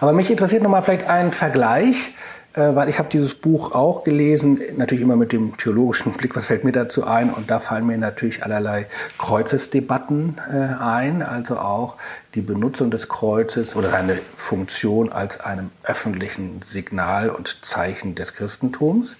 aber 0.00 0.12
mich 0.12 0.30
interessiert 0.30 0.62
nochmal 0.62 0.82
vielleicht 0.82 1.06
ein 1.06 1.32
Vergleich 1.32 1.96
äh, 1.96 2.33
weil 2.60 2.88
ich 2.88 2.98
habe 2.98 3.08
dieses 3.08 3.34
Buch 3.34 3.72
auch 3.72 4.04
gelesen, 4.04 4.60
natürlich 4.76 5.02
immer 5.02 5.16
mit 5.16 5.32
dem 5.32 5.56
theologischen 5.56 6.12
Blick, 6.12 6.36
was 6.36 6.46
fällt 6.46 6.62
mir 6.62 6.72
dazu 6.72 7.04
ein? 7.04 7.30
Und 7.30 7.50
da 7.50 7.58
fallen 7.58 7.86
mir 7.86 7.98
natürlich 7.98 8.44
allerlei 8.44 8.86
Kreuzesdebatten 9.18 10.40
äh, 10.52 10.80
ein, 10.80 11.22
also 11.22 11.58
auch 11.58 11.96
die 12.34 12.40
Benutzung 12.40 12.90
des 12.90 13.08
Kreuzes 13.08 13.74
oder 13.74 13.90
seine 13.90 14.20
Funktion 14.36 15.12
als 15.12 15.40
einem 15.40 15.70
öffentlichen 15.82 16.62
Signal 16.62 17.30
und 17.30 17.64
Zeichen 17.64 18.14
des 18.14 18.34
Christentums 18.34 19.16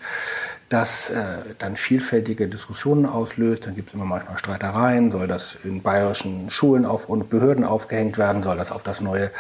das 0.75 1.11
äh, 1.11 1.22
dann 1.59 1.77
vielfältige 1.77 2.49
Diskussionen 2.49 3.07
auslöst. 3.07 3.64
Dann 3.64 3.77
gibt 3.77 3.89
es 3.89 3.95
immer 3.95 4.07
manchmal 4.07 4.39
Streitereien. 4.39 5.12
Soll 5.12 5.29
das 5.29 5.57
in 5.62 5.83
bayerischen 5.83 6.51
Schulen 6.51 6.85
auf, 6.85 7.09
und 7.09 7.31
Behörden 7.31 7.64
aufgehängt 7.64 8.18
werden? 8.18 8.43
Soll 8.43 8.57
das 8.57 8.72
auf 8.72 8.83
das 8.83 9.01
neue 9.01 9.31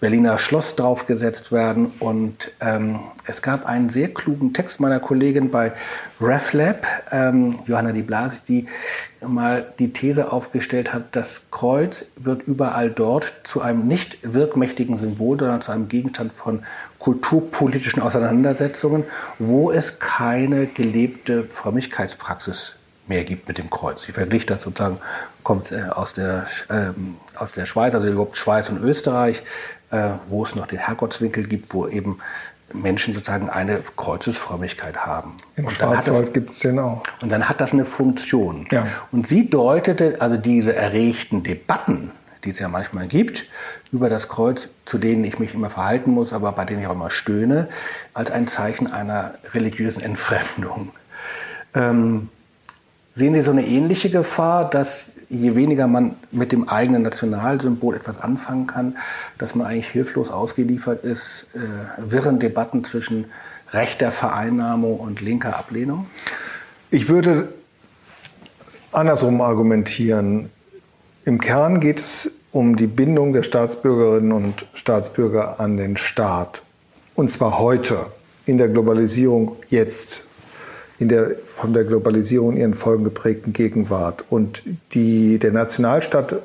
Berliner 0.00 0.36
Schloss 0.36 0.76
draufgesetzt 0.76 1.50
werden? 1.50 1.92
Und 1.98 2.52
ähm, 2.60 3.00
es 3.24 3.40
gab 3.40 3.64
einen 3.64 3.88
sehr 3.88 4.12
klugen 4.12 4.52
Text 4.52 4.78
meiner 4.78 5.00
Kollegin 5.00 5.50
bei 5.50 5.72
RefLab, 6.20 6.86
ähm, 7.10 7.58
Johanna 7.66 7.92
Di 7.92 8.02
Blasi, 8.02 8.40
die 8.46 8.66
mal 9.26 9.72
die 9.78 9.92
These 9.92 10.30
aufgestellt 10.30 10.92
hat, 10.92 11.16
das 11.16 11.42
Kreuz 11.50 12.04
wird 12.16 12.42
überall 12.46 12.90
dort 12.90 13.34
zu 13.44 13.60
einem 13.62 13.86
nicht 13.86 14.18
wirkmächtigen 14.22 14.98
Symbol, 14.98 15.38
sondern 15.38 15.62
zu 15.62 15.72
einem 15.72 15.88
Gegenstand 15.88 16.32
von 16.32 16.64
kulturpolitischen 16.98 18.02
Auseinandersetzungen, 18.02 19.04
wo 19.38 19.70
es 19.70 19.98
keine 19.98 20.66
gelebte 20.66 21.44
Frömmigkeitspraxis 21.44 22.74
mehr 23.06 23.24
gibt 23.24 23.48
mit 23.48 23.58
dem 23.58 23.70
Kreuz. 23.70 24.02
Sie 24.02 24.12
verglich 24.12 24.46
das 24.46 24.62
sozusagen, 24.62 24.98
kommt 25.42 25.70
äh, 25.70 25.84
aus, 25.90 26.14
der, 26.14 26.46
ähm, 26.70 27.16
aus 27.36 27.52
der 27.52 27.66
Schweiz, 27.66 27.94
also 27.94 28.08
überhaupt 28.08 28.36
Schweiz 28.36 28.68
und 28.68 28.82
Österreich, 28.82 29.42
äh, 29.90 30.10
wo 30.28 30.44
es 30.44 30.54
noch 30.54 30.66
den 30.66 30.78
Herrgottswinkel 30.78 31.46
gibt, 31.46 31.72
wo 31.72 31.86
eben 31.86 32.18
Menschen 32.72 33.14
sozusagen 33.14 33.48
eine 33.48 33.80
Kreuzesfrömmigkeit 33.96 35.06
haben. 35.06 35.34
Im 35.54 35.68
Schwarzwald 35.70 36.34
gibt 36.34 36.50
es 36.50 36.58
den 36.58 36.78
auch. 36.78 37.02
Und 37.20 37.30
dann 37.30 37.48
hat 37.48 37.60
das 37.60 37.72
eine 37.72 37.84
Funktion. 37.84 38.66
Ja. 38.70 38.86
Und 39.12 39.28
sie 39.28 39.48
deutete 39.48 40.16
also 40.20 40.36
diese 40.36 40.74
erregten 40.74 41.42
Debatten, 41.44 42.10
die 42.44 42.50
es 42.50 42.58
ja 42.58 42.68
manchmal 42.68 43.06
gibt, 43.06 43.46
über 43.92 44.08
das 44.08 44.28
Kreuz, 44.28 44.68
zu 44.84 44.98
denen 44.98 45.24
ich 45.24 45.38
mich 45.38 45.54
immer 45.54 45.70
verhalten 45.70 46.10
muss, 46.10 46.32
aber 46.32 46.52
bei 46.52 46.64
denen 46.64 46.80
ich 46.80 46.86
auch 46.86 46.94
immer 46.94 47.10
stöhne, 47.10 47.68
als 48.14 48.30
ein 48.30 48.46
Zeichen 48.46 48.92
einer 48.92 49.34
religiösen 49.52 50.02
Entfremdung. 50.02 50.90
Ähm, 51.74 52.28
sehen 53.14 53.34
Sie 53.34 53.42
so 53.42 53.50
eine 53.50 53.66
ähnliche 53.66 54.10
Gefahr, 54.10 54.68
dass 54.68 55.06
je 55.28 55.56
weniger 55.56 55.86
man 55.86 56.16
mit 56.30 56.52
dem 56.52 56.68
eigenen 56.68 57.02
Nationalsymbol 57.02 57.96
etwas 57.96 58.20
anfangen 58.20 58.66
kann, 58.66 58.96
dass 59.38 59.54
man 59.54 59.66
eigentlich 59.66 59.88
hilflos 59.88 60.30
ausgeliefert 60.30 61.04
ist, 61.04 61.46
äh, 61.54 61.58
wirren 61.98 62.38
Debatten 62.38 62.84
zwischen 62.84 63.26
rechter 63.72 64.12
Vereinnahmung 64.12 65.00
und 65.00 65.20
linker 65.20 65.56
Ablehnung? 65.56 66.06
Ich 66.90 67.08
würde 67.08 67.48
andersrum 68.92 69.40
argumentieren. 69.40 70.50
Im 71.26 71.40
Kern 71.40 71.80
geht 71.80 72.00
es 72.00 72.30
um 72.52 72.76
die 72.76 72.86
Bindung 72.86 73.32
der 73.32 73.42
Staatsbürgerinnen 73.42 74.30
und 74.30 74.64
Staatsbürger 74.74 75.58
an 75.58 75.76
den 75.76 75.96
Staat. 75.96 76.62
Und 77.16 77.32
zwar 77.32 77.58
heute, 77.58 78.06
in 78.46 78.58
der 78.58 78.68
Globalisierung 78.68 79.56
jetzt 79.68 80.22
in 81.00 81.08
der 81.08 81.32
von 81.44 81.72
der 81.72 81.82
Globalisierung 81.82 82.56
ihren 82.56 82.74
Folgen 82.74 83.02
geprägten 83.02 83.52
Gegenwart. 83.52 84.24
Und 84.30 84.62
die, 84.92 85.40
der 85.40 85.50
Nationalstaat 85.50 86.36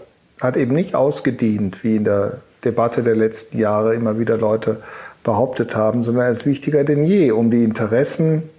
hat 0.41 0.57
eben 0.57 0.73
nicht 0.73 0.95
ausgedient, 0.95 1.83
wie 1.83 1.97
in 1.97 2.03
der 2.03 2.41
Debatte 2.65 3.03
der 3.03 3.15
letzten 3.15 3.59
Jahre 3.59 3.93
immer 3.93 4.17
wieder 4.17 4.35
Leute 4.35 4.81
behauptet 5.23 5.75
haben, 5.75 6.03
sondern 6.03 6.25
er 6.25 6.31
ist 6.31 6.47
wichtiger 6.47 6.83
denn 6.83 7.03
je, 7.03 7.29
um 7.29 7.51
die 7.51 7.63
Interessen 7.63 8.49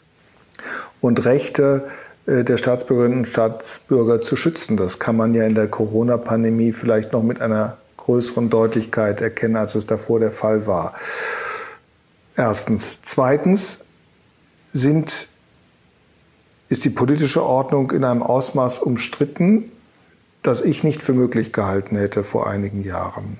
und 1.00 1.24
Rechte 1.24 1.82
der 2.26 2.56
Staatsbürgerinnen 2.56 3.18
und 3.18 3.26
Staatsbürger 3.26 4.20
zu 4.20 4.36
schützen. 4.36 4.76
Das 4.76 4.98
kann 4.98 5.16
man 5.16 5.34
ja 5.34 5.44
in 5.44 5.54
der 5.54 5.68
Corona-Pandemie 5.68 6.72
vielleicht 6.72 7.12
noch 7.12 7.22
mit 7.22 7.40
einer 7.40 7.78
größeren 7.96 8.50
Deutlichkeit 8.50 9.20
erkennen, 9.20 9.56
als 9.56 9.74
es 9.74 9.86
davor 9.86 10.20
der 10.20 10.30
Fall 10.30 10.66
war. 10.66 10.94
Erstens. 12.36 13.00
Zweitens 13.02 13.80
sind 14.72 15.28
ist 16.68 16.86
die 16.86 16.90
politische 16.90 17.42
Ordnung 17.42 17.90
in 17.90 18.02
einem 18.02 18.22
Ausmaß 18.22 18.78
umstritten, 18.78 19.70
das 20.42 20.62
ich 20.62 20.82
nicht 20.82 21.02
für 21.02 21.12
möglich 21.12 21.52
gehalten 21.52 21.96
hätte 21.96 22.24
vor 22.24 22.46
einigen 22.46 22.82
Jahren. 22.82 23.36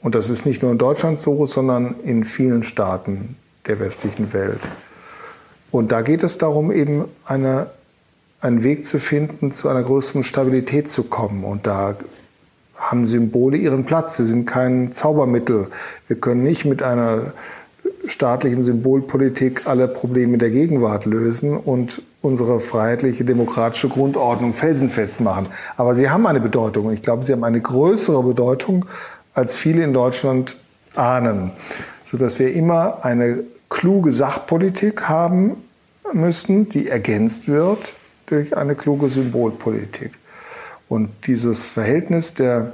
Und 0.00 0.14
das 0.14 0.30
ist 0.30 0.46
nicht 0.46 0.62
nur 0.62 0.70
in 0.70 0.78
Deutschland 0.78 1.18
so, 1.18 1.44
sondern 1.44 1.96
in 2.04 2.22
vielen 2.22 2.62
Staaten 2.62 3.36
der 3.66 3.80
westlichen 3.80 4.32
Welt. 4.32 4.60
Und 5.72 5.90
da 5.90 6.02
geht 6.02 6.22
es 6.22 6.38
darum, 6.38 6.70
eben 6.70 7.06
eine, 7.24 7.68
einen 8.42 8.64
Weg 8.64 8.84
zu 8.84 8.98
finden, 8.98 9.52
zu 9.52 9.68
einer 9.68 9.82
größeren 9.82 10.24
Stabilität 10.24 10.88
zu 10.88 11.04
kommen. 11.04 11.44
Und 11.44 11.66
da 11.66 11.94
haben 12.76 13.06
Symbole 13.06 13.56
ihren 13.56 13.84
Platz. 13.84 14.16
Sie 14.16 14.26
sind 14.26 14.46
kein 14.46 14.92
Zaubermittel. 14.92 15.68
Wir 16.08 16.16
können 16.16 16.42
nicht 16.42 16.64
mit 16.64 16.82
einer 16.82 17.32
staatlichen 18.06 18.64
Symbolpolitik 18.64 19.68
alle 19.68 19.86
Probleme 19.86 20.38
der 20.38 20.50
Gegenwart 20.50 21.06
lösen 21.06 21.56
und 21.56 22.02
unsere 22.20 22.58
freiheitliche 22.58 23.24
demokratische 23.24 23.88
Grundordnung 23.88 24.52
felsenfest 24.52 25.20
machen. 25.20 25.46
Aber 25.76 25.94
sie 25.94 26.10
haben 26.10 26.26
eine 26.26 26.40
Bedeutung. 26.40 26.92
Ich 26.92 27.02
glaube, 27.02 27.24
sie 27.24 27.32
haben 27.32 27.44
eine 27.44 27.60
größere 27.60 28.24
Bedeutung, 28.24 28.86
als 29.34 29.54
viele 29.54 29.84
in 29.84 29.94
Deutschland 29.94 30.56
ahnen, 30.96 31.52
sodass 32.02 32.40
wir 32.40 32.52
immer 32.52 33.04
eine 33.04 33.44
kluge 33.70 34.10
Sachpolitik 34.10 35.08
haben 35.08 35.56
müssen, 36.12 36.68
die 36.68 36.88
ergänzt 36.88 37.48
wird 37.48 37.94
durch 38.32 38.56
eine 38.56 38.74
kluge 38.74 39.08
Symbolpolitik. 39.08 40.12
Und 40.88 41.10
dieses 41.26 41.64
Verhältnis 41.64 42.34
der 42.34 42.72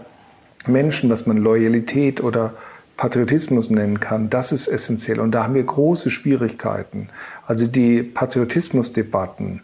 Menschen, 0.67 1.11
das 1.11 1.27
man 1.27 1.37
Loyalität 1.37 2.23
oder 2.23 2.55
Patriotismus 2.97 3.71
nennen 3.71 4.01
kann, 4.01 4.29
das 4.31 4.51
ist 4.51 4.67
essentiell. 4.67 5.21
Und 5.21 5.33
da 5.33 5.45
haben 5.45 5.55
wir 5.55 5.63
große 5.63 6.11
Schwierigkeiten. 6.11 7.11
Also 7.47 7.67
die 7.67 8.03
Patriotismusdebatten, 8.03 9.63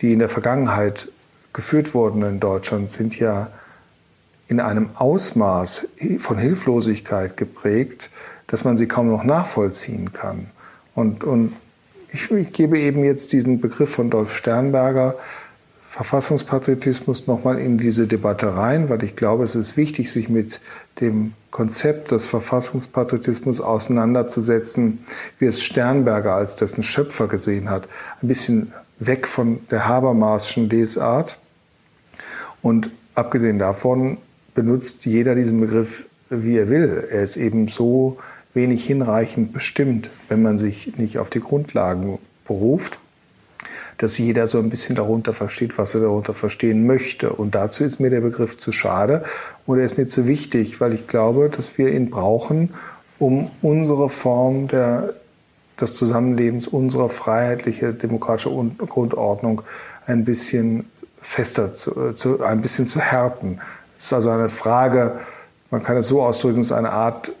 die 0.00 0.12
in 0.12 0.18
der 0.18 0.28
Vergangenheit 0.28 1.08
geführt 1.52 1.94
wurden 1.94 2.22
in 2.22 2.40
Deutschland, 2.40 2.90
sind 2.90 3.18
ja 3.18 3.48
in 4.48 4.60
einem 4.60 4.90
Ausmaß 4.94 5.88
von 6.18 6.38
Hilflosigkeit 6.38 7.36
geprägt, 7.36 8.10
dass 8.46 8.64
man 8.64 8.76
sie 8.76 8.88
kaum 8.88 9.10
noch 9.10 9.24
nachvollziehen 9.24 10.12
kann. 10.12 10.46
Und, 10.94 11.22
und 11.22 11.52
ich, 12.12 12.52
gebe 12.52 12.78
eben 12.78 13.04
jetzt 13.04 13.32
diesen 13.32 13.60
Begriff 13.60 13.90
von 13.90 14.10
Dolf 14.10 14.34
Sternberger, 14.34 15.16
Verfassungspatriotismus 15.90 17.26
nochmal 17.26 17.58
in 17.58 17.76
diese 17.76 18.06
Debatte 18.06 18.54
rein, 18.54 18.88
weil 18.88 19.02
ich 19.02 19.16
glaube, 19.16 19.42
es 19.42 19.56
ist 19.56 19.76
wichtig, 19.76 20.10
sich 20.10 20.28
mit 20.28 20.60
dem 21.00 21.32
Konzept 21.50 22.12
des 22.12 22.26
Verfassungspatriotismus 22.26 23.60
auseinanderzusetzen, 23.60 25.04
wie 25.40 25.46
es 25.46 25.60
Sternberger 25.60 26.34
als 26.34 26.54
dessen 26.54 26.84
Schöpfer 26.84 27.26
gesehen 27.26 27.68
hat. 27.68 27.88
Ein 28.22 28.28
bisschen 28.28 28.72
weg 29.00 29.26
von 29.26 29.66
der 29.70 29.88
Habermaschen 29.88 30.70
Lesart. 30.70 31.38
Und 32.62 32.90
abgesehen 33.16 33.58
davon 33.58 34.18
benutzt 34.54 35.06
jeder 35.06 35.34
diesen 35.34 35.60
Begriff, 35.60 36.04
wie 36.28 36.56
er 36.56 36.70
will. 36.70 37.08
Er 37.10 37.24
ist 37.24 37.36
eben 37.36 37.66
so 37.66 38.18
wenig 38.54 38.84
hinreichend 38.84 39.52
bestimmt, 39.52 40.10
wenn 40.28 40.42
man 40.42 40.58
sich 40.58 40.96
nicht 40.96 41.18
auf 41.18 41.30
die 41.30 41.40
Grundlagen 41.40 42.18
beruft 42.46 42.98
dass 44.00 44.16
jeder 44.16 44.46
so 44.46 44.58
ein 44.58 44.70
bisschen 44.70 44.96
darunter 44.96 45.34
versteht, 45.34 45.76
was 45.76 45.94
er 45.94 46.00
darunter 46.00 46.32
verstehen 46.32 46.86
möchte. 46.86 47.30
Und 47.30 47.54
dazu 47.54 47.84
ist 47.84 48.00
mir 48.00 48.08
der 48.08 48.22
Begriff 48.22 48.56
zu 48.56 48.72
schade 48.72 49.24
oder 49.66 49.82
ist 49.82 49.98
mir 49.98 50.06
zu 50.06 50.26
wichtig, 50.26 50.80
weil 50.80 50.94
ich 50.94 51.06
glaube, 51.06 51.50
dass 51.54 51.76
wir 51.76 51.92
ihn 51.92 52.08
brauchen, 52.08 52.72
um 53.18 53.50
unsere 53.60 54.08
Form 54.08 54.68
der, 54.68 55.12
des 55.78 55.94
Zusammenlebens, 55.94 56.66
unsere 56.66 57.10
freiheitliche 57.10 57.92
demokratische 57.92 58.50
Grundordnung 58.78 59.60
ein 60.06 60.24
bisschen 60.24 60.86
fester, 61.20 61.74
zu, 61.74 62.14
zu, 62.14 62.42
ein 62.42 62.62
bisschen 62.62 62.86
zu 62.86 63.00
härten. 63.00 63.60
Es 63.94 64.04
ist 64.04 64.12
also 64.14 64.30
eine 64.30 64.48
Frage, 64.48 65.18
man 65.70 65.82
kann 65.82 65.98
es 65.98 66.08
so 66.08 66.22
ausdrücken, 66.22 66.60
es 66.60 66.66
ist 66.66 66.72
eine 66.72 66.90
Art 66.90 67.32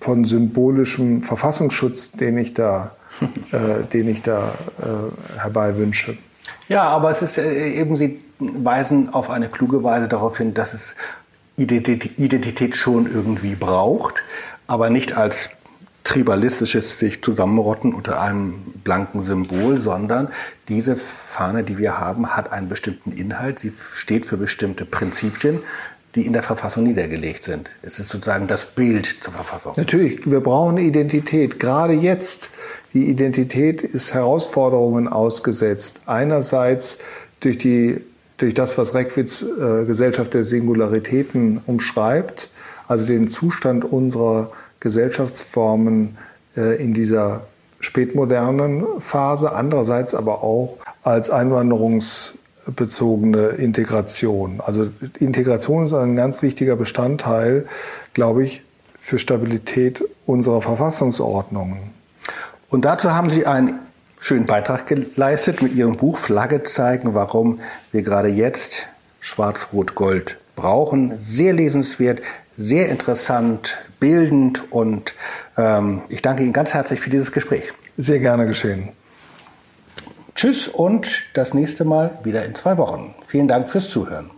von 0.00 0.24
symbolischem 0.24 1.22
Verfassungsschutz, 1.22 2.12
den 2.12 2.38
ich 2.38 2.54
da 2.54 2.92
äh, 3.52 3.84
den 3.92 4.08
ich 4.08 4.22
da 4.22 4.54
äh, 4.80 5.38
herbei 5.40 5.76
wünsche. 5.76 6.16
Ja, 6.68 6.84
aber 6.84 7.10
es 7.10 7.22
ist 7.22 7.38
äh, 7.38 7.72
eben, 7.72 7.96
Sie 7.96 8.20
weisen 8.38 9.12
auf 9.12 9.30
eine 9.30 9.48
kluge 9.48 9.82
Weise 9.82 10.08
darauf 10.08 10.38
hin, 10.38 10.54
dass 10.54 10.74
es 10.74 10.94
Identität 11.56 12.76
schon 12.76 13.06
irgendwie 13.06 13.56
braucht, 13.56 14.22
aber 14.68 14.90
nicht 14.90 15.16
als 15.16 15.50
tribalistisches 16.04 16.98
sich 16.98 17.22
zusammenrotten 17.22 17.92
unter 17.92 18.20
einem 18.20 18.54
blanken 18.84 19.24
Symbol, 19.24 19.80
sondern 19.80 20.28
diese 20.68 20.96
Fahne, 20.96 21.64
die 21.64 21.78
wir 21.78 21.98
haben, 21.98 22.36
hat 22.36 22.52
einen 22.52 22.68
bestimmten 22.68 23.10
Inhalt. 23.10 23.58
Sie 23.58 23.72
steht 23.94 24.24
für 24.24 24.36
bestimmte 24.36 24.84
Prinzipien, 24.84 25.60
die 26.14 26.26
in 26.26 26.32
der 26.32 26.42
Verfassung 26.42 26.84
niedergelegt 26.84 27.44
sind. 27.44 27.70
Es 27.82 27.98
ist 27.98 28.08
sozusagen 28.08 28.46
das 28.46 28.64
Bild 28.64 29.06
zur 29.20 29.32
Verfassung. 29.32 29.74
Natürlich, 29.76 30.28
wir 30.30 30.40
brauchen 30.40 30.78
Identität. 30.78 31.60
Gerade 31.60 31.92
jetzt, 31.92 32.50
die 32.94 33.10
Identität 33.10 33.82
ist 33.82 34.14
Herausforderungen 34.14 35.08
ausgesetzt. 35.08 36.02
Einerseits 36.06 36.98
durch, 37.40 37.58
die, 37.58 38.00
durch 38.38 38.54
das, 38.54 38.78
was 38.78 38.94
Reckwitz 38.94 39.42
äh, 39.42 39.84
Gesellschaft 39.84 40.34
der 40.34 40.44
Singularitäten 40.44 41.60
umschreibt, 41.66 42.50
also 42.86 43.06
den 43.06 43.28
Zustand 43.28 43.84
unserer 43.84 44.50
Gesellschaftsformen 44.80 46.16
äh, 46.56 46.82
in 46.82 46.94
dieser 46.94 47.42
spätmodernen 47.80 48.84
Phase, 49.00 49.52
andererseits 49.52 50.14
aber 50.14 50.42
auch 50.42 50.78
als 51.02 51.30
einwanderungsbezogene 52.68 53.48
Integration. 53.58 54.60
Also 54.64 54.90
Integration 55.18 55.84
ist 55.84 55.92
ein 55.92 56.16
ganz 56.16 56.42
wichtiger 56.42 56.76
Bestandteil, 56.76 57.66
glaube 58.14 58.44
ich, 58.44 58.62
für 58.98 59.18
Stabilität 59.18 60.04
unserer 60.26 60.62
Verfassungsordnungen. 60.62 61.78
Und 62.68 62.84
dazu 62.84 63.12
haben 63.12 63.30
Sie 63.30 63.46
einen 63.46 63.78
schönen 64.20 64.46
Beitrag 64.46 64.86
geleistet 64.86 65.62
mit 65.62 65.74
Ihrem 65.74 65.96
Buch 65.96 66.18
Flagge 66.18 66.62
zeigen, 66.64 67.14
warum 67.14 67.60
wir 67.92 68.02
gerade 68.02 68.28
jetzt 68.28 68.88
Schwarz-Rot-Gold 69.20 70.38
brauchen. 70.56 71.14
Sehr 71.22 71.52
lesenswert, 71.52 72.20
sehr 72.56 72.88
interessant, 72.88 73.78
bildend 74.00 74.70
und 74.70 75.14
ähm, 75.56 76.02
ich 76.08 76.20
danke 76.20 76.42
Ihnen 76.42 76.52
ganz 76.52 76.74
herzlich 76.74 77.00
für 77.00 77.10
dieses 77.10 77.32
Gespräch. 77.32 77.72
Sehr 77.96 78.18
gerne 78.18 78.46
geschehen. 78.46 78.90
Tschüss 80.38 80.68
und 80.68 81.24
das 81.34 81.52
nächste 81.52 81.84
Mal 81.84 82.16
wieder 82.22 82.44
in 82.44 82.54
zwei 82.54 82.78
Wochen. 82.78 83.12
Vielen 83.26 83.48
Dank 83.48 83.68
fürs 83.68 83.90
Zuhören. 83.90 84.30